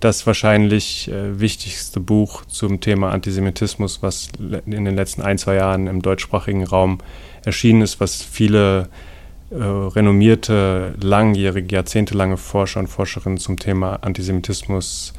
[0.00, 5.86] das wahrscheinlich äh, wichtigste Buch zum Thema Antisemitismus, was in den letzten ein, zwei Jahren
[5.86, 7.00] im deutschsprachigen Raum
[7.44, 8.88] erschienen ist, was viele
[9.50, 15.12] äh, renommierte, langjährige, jahrzehntelange Forscher und Forscherinnen zum Thema Antisemitismus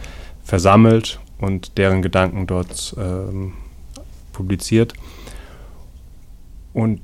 [0.43, 3.53] versammelt und deren Gedanken dort ähm,
[4.33, 4.93] publiziert.
[6.75, 6.99] Und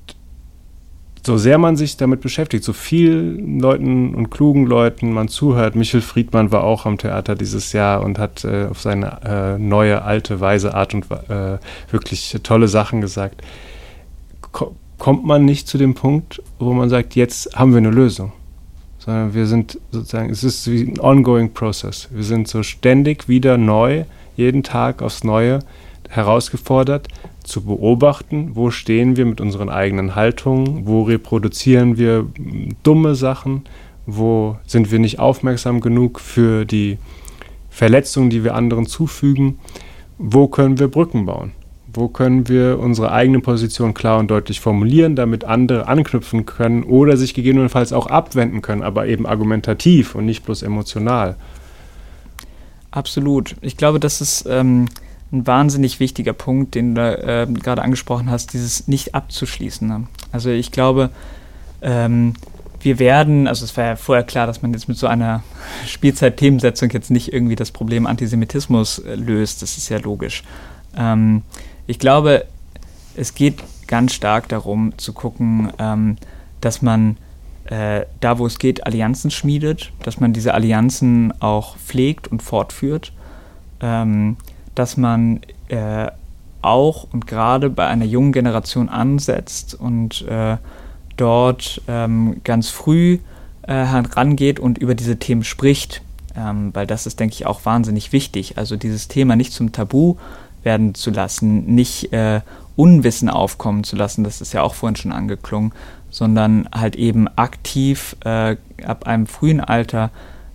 [1.26, 5.76] so sehr man sich damit beschäftigt, so vielen Leuten und klugen Leuten man zuhört.
[5.76, 10.02] Michel Friedmann war auch am Theater dieses Jahr und hat äh, auf seine äh, neue,
[10.02, 11.58] alte, weise Art und äh,
[11.90, 13.42] wirklich tolle Sachen gesagt.
[14.52, 18.34] Ko kommt man nicht zu dem Punkt, wo man sagt, jetzt haben wir eine Lösung.
[19.00, 22.08] Sondern wir sind sozusagen, es ist wie ein ongoing process.
[22.12, 24.04] Wir sind so ständig wieder neu,
[24.36, 25.60] jeden Tag aufs Neue
[26.08, 27.08] herausgefordert,
[27.52, 32.26] zu beobachten, wo stehen wir mit unseren eigenen Haltungen, wo reproduzieren wir
[32.82, 33.64] dumme Sachen,
[34.06, 36.98] wo sind wir nicht aufmerksam genug für die
[37.70, 39.60] Verletzungen, die wir anderen zufügen,
[40.18, 41.52] wo können wir Brücken bauen,
[41.94, 47.18] wo können wir unsere eigene Position klar und deutlich formulieren, damit andere anknüpfen können oder
[47.18, 51.36] sich gegebenenfalls auch abwenden können, aber eben argumentativ und nicht bloß emotional.
[52.92, 53.56] Absolut.
[53.62, 54.88] Ich glaube, das ist ähm,
[55.32, 59.88] ein wahnsinnig wichtiger Punkt, den du äh, gerade angesprochen hast, dieses nicht abzuschließen.
[59.88, 60.08] Ne?
[60.32, 61.10] Also ich glaube,
[61.82, 62.34] ähm,
[62.82, 65.44] wir werden, also es war ja vorher klar, dass man jetzt mit so einer
[65.88, 70.44] Spielzeit-Themensetzung jetzt nicht irgendwie das Problem Antisemitismus äh, löst, das ist ja logisch.
[70.98, 71.44] Ähm,
[71.88, 72.46] ich glaube,
[73.16, 76.18] es geht ganz stark darum zu gucken, ähm,
[76.60, 77.18] dass man
[77.66, 83.14] äh, da, wo es geht, Allianzen schmiedet, dass man diese Allianzen auch pflegt und fortführt.
[83.82, 84.38] Ähm,
[84.76, 86.08] dass man äh,
[86.62, 90.58] auch und gerade bei einer jungen Generation ansetzt und äh,
[91.18, 93.20] dort ähm, ganz früh
[93.64, 96.02] äh, herangeht und über diese Themen spricht,
[96.36, 98.58] ähm, weil das ist, denke ich, auch wahnsinnig wichtig.
[98.58, 100.16] Also dieses Thema nicht zum Tabu
[100.64, 102.42] werden zu lassen, nicht äh,
[102.76, 105.74] Unwissen aufkommen zu lassen, das ist ja auch vorhin schon angeklungen,
[106.10, 108.56] sondern halt eben aktiv äh,
[108.86, 110.10] ab einem frühen Alter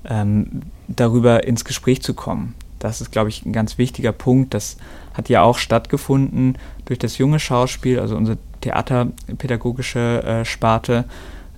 [0.05, 2.55] ähm, darüber ins Gespräch zu kommen.
[2.79, 4.55] Das ist, glaube ich, ein ganz wichtiger Punkt.
[4.55, 4.77] Das
[5.15, 11.05] hat ja auch stattgefunden durch das junge Schauspiel, also unsere theaterpädagogische äh, Sparte.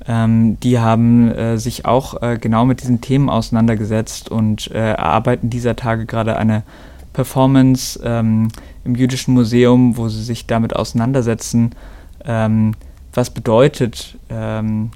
[0.07, 5.51] Ähm, die haben äh, sich auch äh, genau mit diesen Themen auseinandergesetzt und äh, erarbeiten
[5.51, 6.63] dieser Tage gerade eine
[7.13, 8.49] Performance ähm,
[8.85, 11.73] im Jüdischen Museum, wo sie sich damit auseinandersetzen,
[12.25, 12.75] ähm,
[13.13, 14.91] was bedeutet ähm,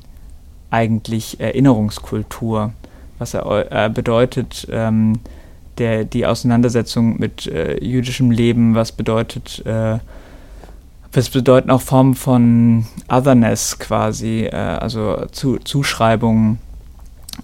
[0.71, 2.73] eigentlich Erinnerungskultur,
[3.19, 5.19] was er äh, bedeutet ähm,
[5.79, 9.99] der, die Auseinandersetzung mit äh, jüdischem Leben, was bedeutet, äh,
[11.13, 16.59] was bedeuten auch Formen von Otherness quasi, äh, also zu, Zuschreibungen,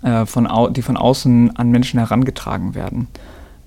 [0.02, 3.08] äh, von die von außen an Menschen herangetragen werden.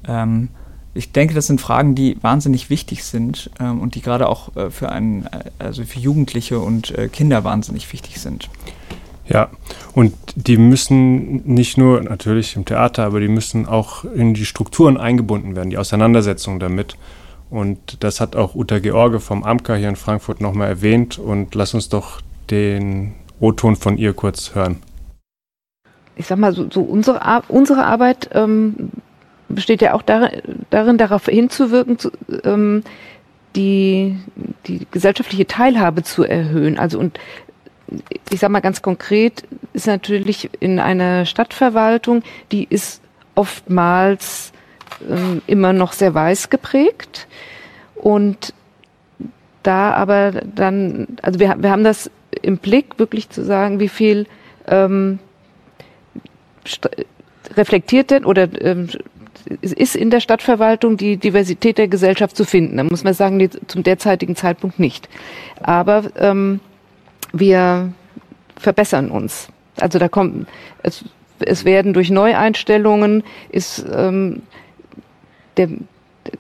[0.08, 0.50] Ähm,
[0.94, 4.70] ich denke, das sind Fragen, die wahnsinnig wichtig sind ähm, und die gerade auch äh,
[4.70, 8.50] für einen, äh, also für Jugendliche und Kinder wahnsinnig wichtig sind.
[9.32, 9.50] Ja,
[9.94, 14.98] und die müssen nicht nur natürlich im Theater, aber die müssen auch in die Strukturen
[14.98, 16.98] eingebunden werden, die Auseinandersetzung damit.
[17.50, 21.18] Und das hat auch Uta George vom AMKA hier in Frankfurt nochmal erwähnt.
[21.18, 24.78] Und lass uns doch den O-Ton von ihr kurz hören.
[26.18, 28.90] Ich sag mal, so, so unsere, Ar unsere Arbeit ähm,
[29.48, 32.12] besteht ja auch darin, darin darauf hinzuwirken, zu,
[32.44, 32.84] ähm,
[33.56, 34.18] die,
[34.68, 36.78] die gesellschaftliche Teilhabe zu erhöhen.
[36.78, 37.18] Also und
[38.30, 43.02] ich sage mal ganz konkret, ist natürlich in einer Stadtverwaltung, die ist
[43.36, 44.52] oftmals
[45.10, 47.28] ähm, immer noch sehr weiß geprägt.
[47.96, 48.54] Und
[49.64, 52.10] da aber dann, also wir, wir haben das
[52.42, 54.26] im Blick, wirklich zu sagen, wie viel
[54.68, 55.20] ähm,
[57.56, 58.90] reflektiert denn oder ähm,
[59.62, 62.78] ist in der Stadtverwaltung die Diversität der Gesellschaft zu finden.
[62.78, 65.10] Da muss man sagen, zum derzeitigen Zeitpunkt nicht.
[65.62, 66.60] Aber ähm,
[67.32, 67.94] wir
[68.58, 69.50] verbessern uns.
[69.80, 70.48] Also da kommt,
[70.84, 71.04] es,
[71.40, 74.44] es werden durch Neueinstellungen ist, ähm,
[75.58, 75.70] der,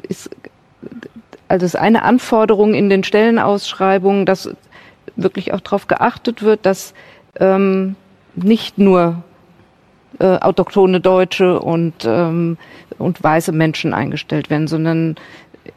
[0.07, 0.29] ist,
[1.47, 4.49] also es ist eine Anforderung in den Stellenausschreibungen, dass
[5.15, 6.93] wirklich auch darauf geachtet wird, dass
[7.39, 7.95] ähm,
[8.35, 9.23] nicht nur
[10.19, 12.57] äh, autochtone Deutsche und, ähm,
[12.97, 15.15] und weiße Menschen eingestellt werden, sondern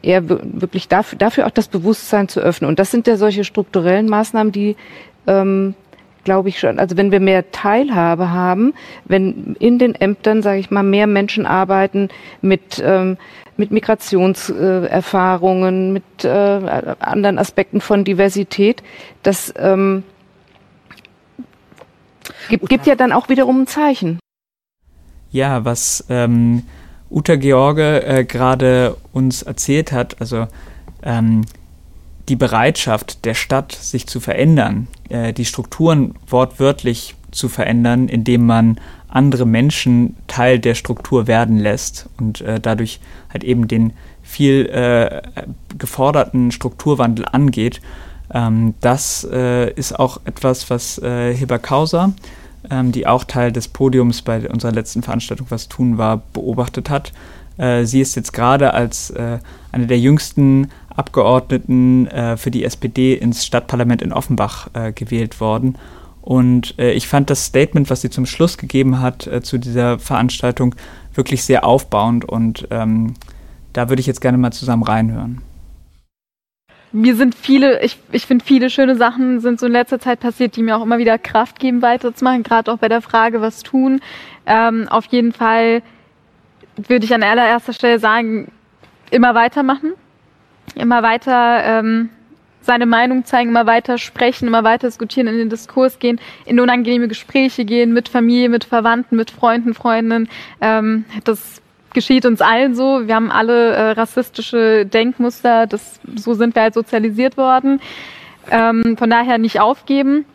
[0.01, 2.69] eher wirklich dafür, dafür auch das Bewusstsein zu öffnen.
[2.69, 4.75] Und das sind ja solche strukturellen Maßnahmen, die,
[5.27, 5.75] ähm,
[6.25, 8.73] glaube ich schon, also wenn wir mehr Teilhabe haben,
[9.05, 12.09] wenn in den Ämtern, sage ich mal, mehr Menschen arbeiten
[12.41, 13.15] mit, ähm,
[13.55, 18.83] mit Migrationserfahrungen, äh, mit äh, anderen Aspekten von Diversität,
[19.23, 20.03] das ähm,
[22.49, 24.19] gibt, gibt ja dann auch wiederum ein Zeichen.
[25.31, 26.63] Ja, was ähm,
[27.09, 30.47] Uta George äh, gerade uns erzählt hat, also
[31.03, 31.41] ähm,
[32.27, 38.79] die Bereitschaft der Stadt, sich zu verändern, äh, die Strukturen wortwörtlich zu verändern, indem man
[39.07, 42.99] andere Menschen Teil der Struktur werden lässt und äh, dadurch
[43.31, 43.93] halt eben den
[44.23, 45.21] viel äh,
[45.77, 47.81] geforderten Strukturwandel angeht,
[48.33, 52.13] Ähm, das äh, ist auch etwas, was äh, Hiba Kauser,
[52.69, 57.11] ähm, die auch Teil des Podiums bei unserer letzten Veranstaltung Was tun war, beobachtet hat.
[57.57, 59.39] Äh, sie ist jetzt gerade als äh,
[59.71, 65.77] eine der jüngsten Abgeordneten äh, für die SPD ins Stadtparlament in Offenbach äh, gewählt worden.
[66.21, 69.99] Und äh, ich fand das Statement, was sie zum Schluss gegeben hat äh, zu dieser
[69.99, 70.73] Veranstaltung,
[71.13, 72.25] wirklich sehr aufbauend.
[72.25, 73.13] Und ähm,
[73.73, 75.41] da würde ich jetzt gerne mal zusammen reinhören.
[76.95, 80.55] Mir sind viele, ich, ich finde viele schöne Sachen sind so in letzter Zeit passiert,
[80.55, 83.99] die mir auch immer wieder Kraft geben, weiterzumachen, gerade auch bei der Frage, was tun.
[84.45, 85.81] Ähm, auf jeden Fall
[86.77, 88.49] würde ich an allererster Stelle sagen,
[89.11, 89.91] immer weitermachen,
[90.75, 92.11] immer weiter ähm,
[92.61, 97.09] seine Meinung zeigen, immer weiter sprechen, immer weiter diskutieren, in den Diskurs gehen, in unangenehme
[97.09, 100.29] Gespräche gehen mit Familie, mit Verwandten, mit Freunden, Freundinnen.
[100.61, 101.61] Ähm, das
[101.95, 103.07] geschieht uns allen so.
[103.07, 105.65] Wir haben alle äh, rassistische Denkmuster.
[105.65, 107.81] Das, so sind wir halt sozialisiert worden.
[108.51, 110.25] Ähm, von daher nicht aufgeben.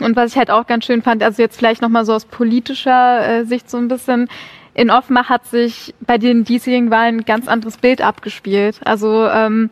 [0.00, 3.26] Und was ich halt auch ganz schön fand, also jetzt vielleicht nochmal so aus politischer
[3.26, 4.28] äh, Sicht so ein bisschen,
[4.74, 8.80] in Offenbach hat sich bei den diesjährigen Wahlen ein ganz anderes Bild abgespielt.
[8.84, 9.70] Also ähm,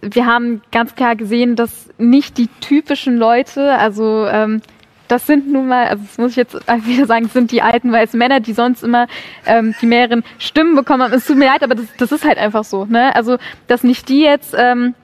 [0.00, 4.62] wir haben ganz klar gesehen, dass nicht die typischen Leute, also ähm,
[5.08, 8.18] das sind nun mal, also das muss ich jetzt wieder sagen, sind die alten weißen
[8.18, 9.06] Männer, die sonst immer
[9.46, 11.12] ähm, die mehreren Stimmen bekommen haben.
[11.12, 12.84] Es tut mir leid, aber das, das ist halt einfach so.
[12.84, 13.14] Ne?
[13.16, 14.94] Also, dass nicht die jetzt ähm,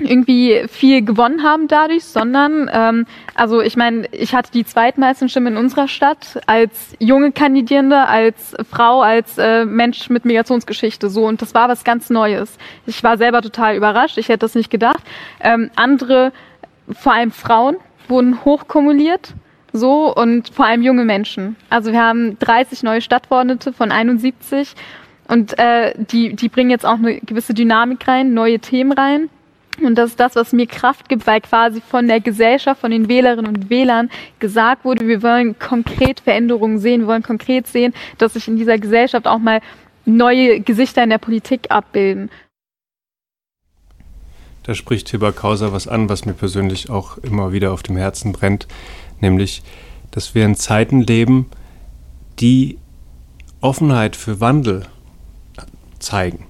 [0.00, 5.54] irgendwie viel gewonnen haben dadurch, sondern ähm, also ich meine, ich hatte die zweitmeisten Stimmen
[5.54, 11.42] in unserer Stadt als junge Kandidierende, als Frau, als äh, Mensch mit Migrationsgeschichte so und
[11.42, 12.58] das war was ganz Neues.
[12.86, 15.02] Ich war selber total überrascht, ich hätte das nicht gedacht.
[15.40, 16.32] Ähm, andere,
[16.92, 17.76] vor allem Frauen,
[18.08, 19.34] wurden hochkumuliert
[19.74, 21.56] so und vor allem junge Menschen.
[21.68, 24.74] Also wir haben 30 neue Stadtverordnete von 71
[25.28, 29.28] und äh, die, die bringen jetzt auch eine gewisse Dynamik rein, neue Themen rein.
[29.82, 33.08] Und das ist das, was mir Kraft gibt, weil quasi von der Gesellschaft, von den
[33.08, 34.08] Wählerinnen und Wählern
[34.38, 38.78] gesagt wurde, wir wollen konkret Veränderungen sehen, wir wollen konkret sehen, dass sich in dieser
[38.78, 39.60] Gesellschaft auch mal
[40.04, 42.30] neue Gesichter in der Politik abbilden.
[44.62, 48.32] Da spricht Hibber Kauser was an, was mir persönlich auch immer wieder auf dem Herzen
[48.32, 48.66] brennt,
[49.24, 49.62] nämlich,
[50.10, 51.46] dass wir in Zeiten leben,
[52.38, 52.78] die
[53.60, 54.86] Offenheit für Wandel
[55.98, 56.46] zeigen.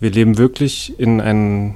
[0.00, 1.74] Wir leben wirklich in einem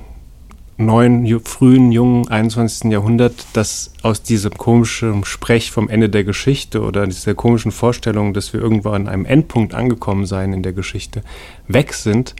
[0.78, 2.90] neuen, frühen, jungen 21.
[2.90, 8.52] Jahrhundert, das aus diesem komischen Sprech vom Ende der Geschichte oder dieser komischen Vorstellung, dass
[8.52, 11.22] wir irgendwo an einem Endpunkt angekommen seien in der Geschichte,
[11.66, 12.34] weg sind.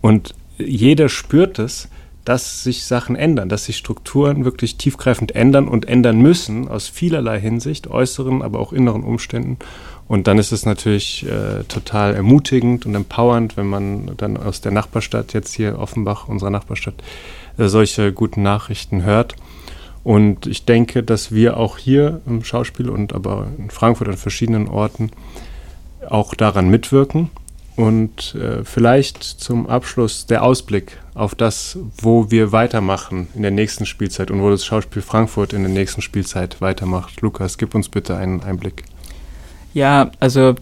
[0.00, 1.88] Und jeder spürt es,
[2.24, 7.38] dass sich Sachen ändern, dass sich Strukturen wirklich tiefgreifend ändern und ändern müssen aus vielerlei
[7.38, 9.58] Hinsicht, äußeren, aber auch inneren Umständen.
[10.08, 14.72] Und dann ist es natürlich äh, total ermutigend und empowernd, wenn man dann aus der
[14.72, 16.94] Nachbarstadt, jetzt hier Offenbach, unserer Nachbarstadt,
[17.58, 19.34] äh, solche guten Nachrichten hört.
[20.02, 24.68] Und ich denke, dass wir auch hier im Schauspiel und aber in Frankfurt an verschiedenen
[24.68, 25.10] Orten
[26.08, 27.30] auch daran mitwirken.
[27.76, 33.84] Und äh, vielleicht zum Abschluss der Ausblick auf das, wo wir weitermachen in der nächsten
[33.84, 37.20] Spielzeit und wo das Schauspiel Frankfurt in der nächsten Spielzeit weitermacht.
[37.20, 38.84] Lukas, gib uns bitte einen Einblick.
[39.72, 40.54] Ja, also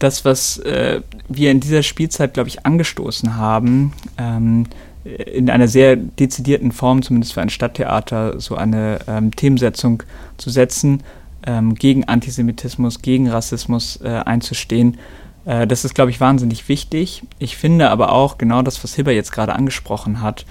[0.00, 4.66] das, was äh, wir in dieser Spielzeit, glaube ich, angestoßen haben, ähm,
[5.04, 10.02] in einer sehr dezidierten Form, zumindest für ein Stadttheater, so eine ähm, Themensetzung
[10.36, 11.02] zu setzen,
[11.46, 14.98] ähm, gegen Antisemitismus, gegen Rassismus äh, einzustehen.
[15.46, 17.22] Äh, das ist, glaube ich, wahnsinnig wichtig.
[17.38, 20.44] Ich finde aber auch genau das, was Hilber jetzt gerade angesprochen hat,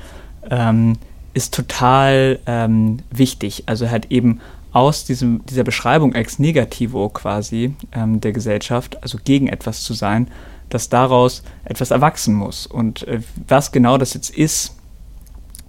[0.50, 0.98] ähm,
[1.34, 3.64] ist total ähm, wichtig.
[3.68, 4.40] Also halt eben
[4.72, 10.28] aus diesem, dieser Beschreibung ex negativo quasi ähm, der Gesellschaft, also gegen etwas zu sein,
[10.70, 12.66] dass daraus etwas erwachsen muss.
[12.66, 14.76] Und äh, was genau das jetzt ist,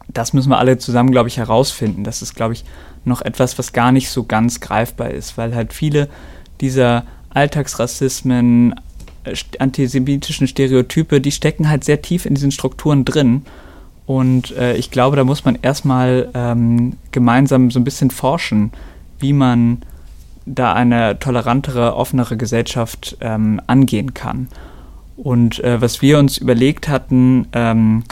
[0.09, 2.05] das müssen wir alle zusammen, glaube ich, herausfinden.
[2.05, 2.65] Das ist, glaube ich,
[3.05, 6.09] noch etwas, was gar nicht so ganz greifbar ist, weil halt viele
[6.61, 8.75] dieser Alltagsrassismen,
[9.59, 13.43] antisemitischen Stereotype, die stecken halt sehr tief in diesen Strukturen drin.
[14.07, 18.71] Und äh, ich glaube, da muss man erstmal ähm, gemeinsam so ein bisschen forschen,
[19.19, 19.83] wie man
[20.47, 24.49] da eine tolerantere, offenere Gesellschaft ähm, angehen kann.
[25.17, 28.05] Und äh, was wir uns überlegt hatten, ähm,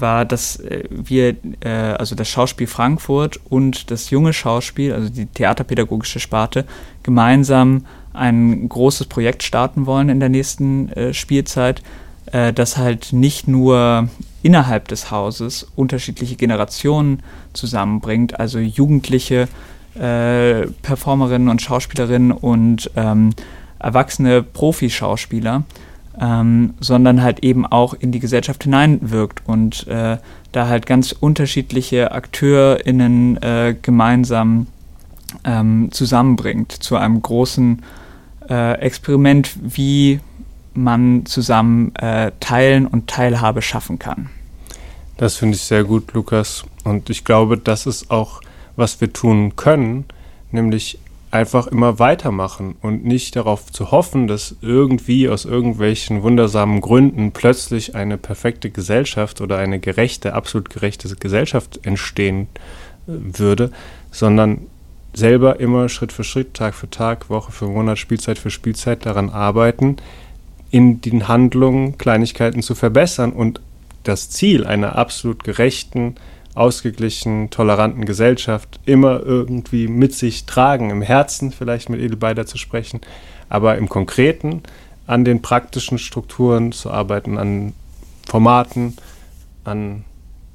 [0.00, 5.26] war, dass äh, wir, äh, also das Schauspiel Frankfurt und das junge Schauspiel, also die
[5.26, 6.64] theaterpädagogische Sparte,
[7.02, 11.82] gemeinsam ein großes Projekt starten wollen in der nächsten äh, Spielzeit,
[12.32, 14.08] äh, das halt nicht nur
[14.42, 17.22] innerhalb des Hauses unterschiedliche Generationen
[17.52, 19.48] zusammenbringt, also jugendliche
[19.94, 23.30] äh, Performerinnen und Schauspielerinnen und ähm,
[23.78, 25.64] erwachsene Profischauspieler,
[26.20, 30.18] ähm, sondern halt eben auch in die Gesellschaft hineinwirkt und äh,
[30.52, 34.66] da halt ganz unterschiedliche AkteurInnen äh, gemeinsam
[35.44, 37.82] ähm, zusammenbringt zu einem großen
[38.48, 40.20] äh, Experiment, wie
[40.74, 44.28] man zusammen äh, teilen und Teilhabe schaffen kann.
[45.16, 46.64] Das finde ich sehr gut, Lukas.
[46.84, 48.40] Und ich glaube, das ist auch,
[48.76, 50.04] was wir tun können,
[50.50, 50.98] nämlich
[51.30, 57.94] einfach immer weitermachen und nicht darauf zu hoffen, dass irgendwie aus irgendwelchen wundersamen Gründen plötzlich
[57.94, 62.48] eine perfekte Gesellschaft oder eine gerechte, absolut gerechte Gesellschaft entstehen
[63.06, 63.70] äh, würde,
[64.10, 64.66] sondern
[65.12, 69.30] selber immer Schritt für Schritt, Tag für Tag, Woche für Monat, Spielzeit für Spielzeit daran
[69.30, 69.96] arbeiten,
[70.70, 73.60] in den Handlungen Kleinigkeiten zu verbessern und
[74.02, 76.14] das Ziel einer absolut gerechten,
[76.54, 83.00] ausgeglichenen, toleranten Gesellschaft immer irgendwie mit sich tragen, im Herzen vielleicht mit Edelbeider zu sprechen,
[83.48, 84.62] aber im Konkreten
[85.06, 87.72] an den praktischen Strukturen zu arbeiten, an
[88.26, 88.96] Formaten,
[89.64, 90.04] an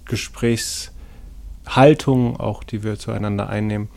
[0.06, 3.89] Gesprächshaltungen auch, die wir zueinander einnehmen.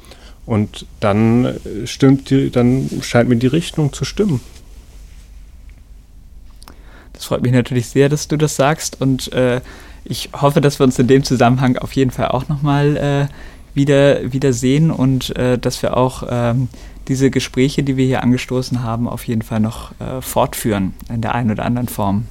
[0.46, 4.40] Und dann stimmt die, dann scheint mir die Richtung zu stimmen.
[7.12, 9.60] Das freut mich natürlich sehr, dass du das sagst und äh,
[10.08, 13.26] ich hoffe, dass wir uns in dem Zusammenhang auf jeden Fall auch nochmal äh,
[13.74, 16.68] wieder, wieder sehen und äh, dass wir auch ähm,
[17.08, 21.34] diese Gespräche, die wir hier angestoßen haben, auf jeden Fall noch äh, fortführen in der
[21.34, 22.26] einen oder anderen Form.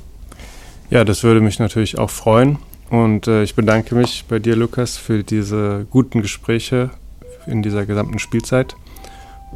[0.90, 2.60] Ja, das würde mich natürlich auch freuen.
[2.90, 6.92] Und äh, ich bedanke mich bei dir, Lukas, für diese guten Gespräche
[7.46, 8.76] in dieser gesamten Spielzeit.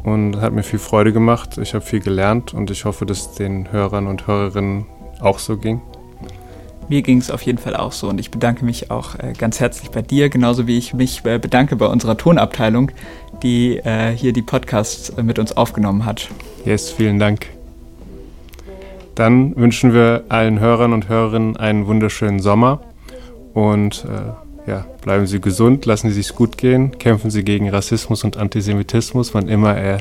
[0.02, 1.58] Und hat mir viel Freude gemacht.
[1.58, 4.86] Ich habe viel gelernt und ich hoffe, dass den Hörern und Hörerinnen
[5.20, 5.80] auch so ging?
[6.88, 9.60] Mir ging es auf jeden Fall auch so und ich bedanke mich auch äh, ganz
[9.60, 12.90] herzlich bei dir, genauso wie ich mich äh, bedanke bei unserer Tonabteilung,
[13.42, 16.28] die äh, hier die Podcasts mit uns aufgenommen hat.
[16.64, 17.46] Yes, vielen Dank.
[19.14, 22.80] Dann wünschen wir allen Hörern und Hörerinnen einen wunderschönen Sommer
[23.52, 24.06] und
[24.66, 29.34] ja, bleiben Sie gesund, lassen Sie sich gut gehen, kämpfen Sie gegen Rassismus und Antisemitismus,
[29.34, 29.98] wann immer er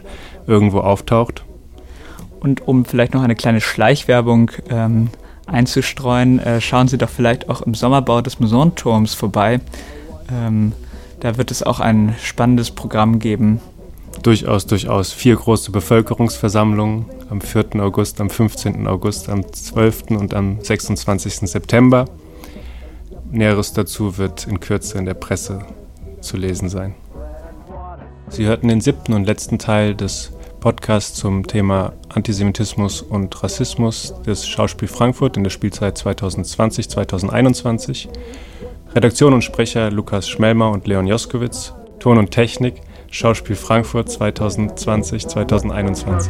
[0.47, 1.43] irgendwo auftaucht.
[2.39, 5.09] Und um vielleicht noch eine kleine Schleichwerbung ähm,
[5.51, 9.59] einzustreuen, äh, schauen Sie doch vielleicht auch im Sommerbau des Musonturms vorbei.
[10.31, 10.73] Ähm,
[11.19, 13.59] da wird es auch ein spannendes Programm geben.
[14.23, 15.11] Durchaus, durchaus.
[15.11, 17.81] Vier große Bevölkerungsversammlungen am 4.
[17.81, 18.87] August, am 15.
[18.87, 20.11] August, am 12.
[20.11, 21.49] und am 26.
[21.49, 22.05] September.
[23.31, 25.65] Näheres dazu wird in Kürze in der Presse
[26.19, 26.95] zu lesen sein.
[28.29, 30.31] Sie hörten den siebten und letzten Teil des
[30.61, 38.07] Podcast zum Thema Antisemitismus und Rassismus des Schauspiel Frankfurt in der Spielzeit 2020-2021.
[38.93, 41.73] Redaktion und Sprecher Lukas Schmelmer und Leon Joskowitz.
[41.99, 46.29] Ton und Technik Schauspiel Frankfurt 2020-2021.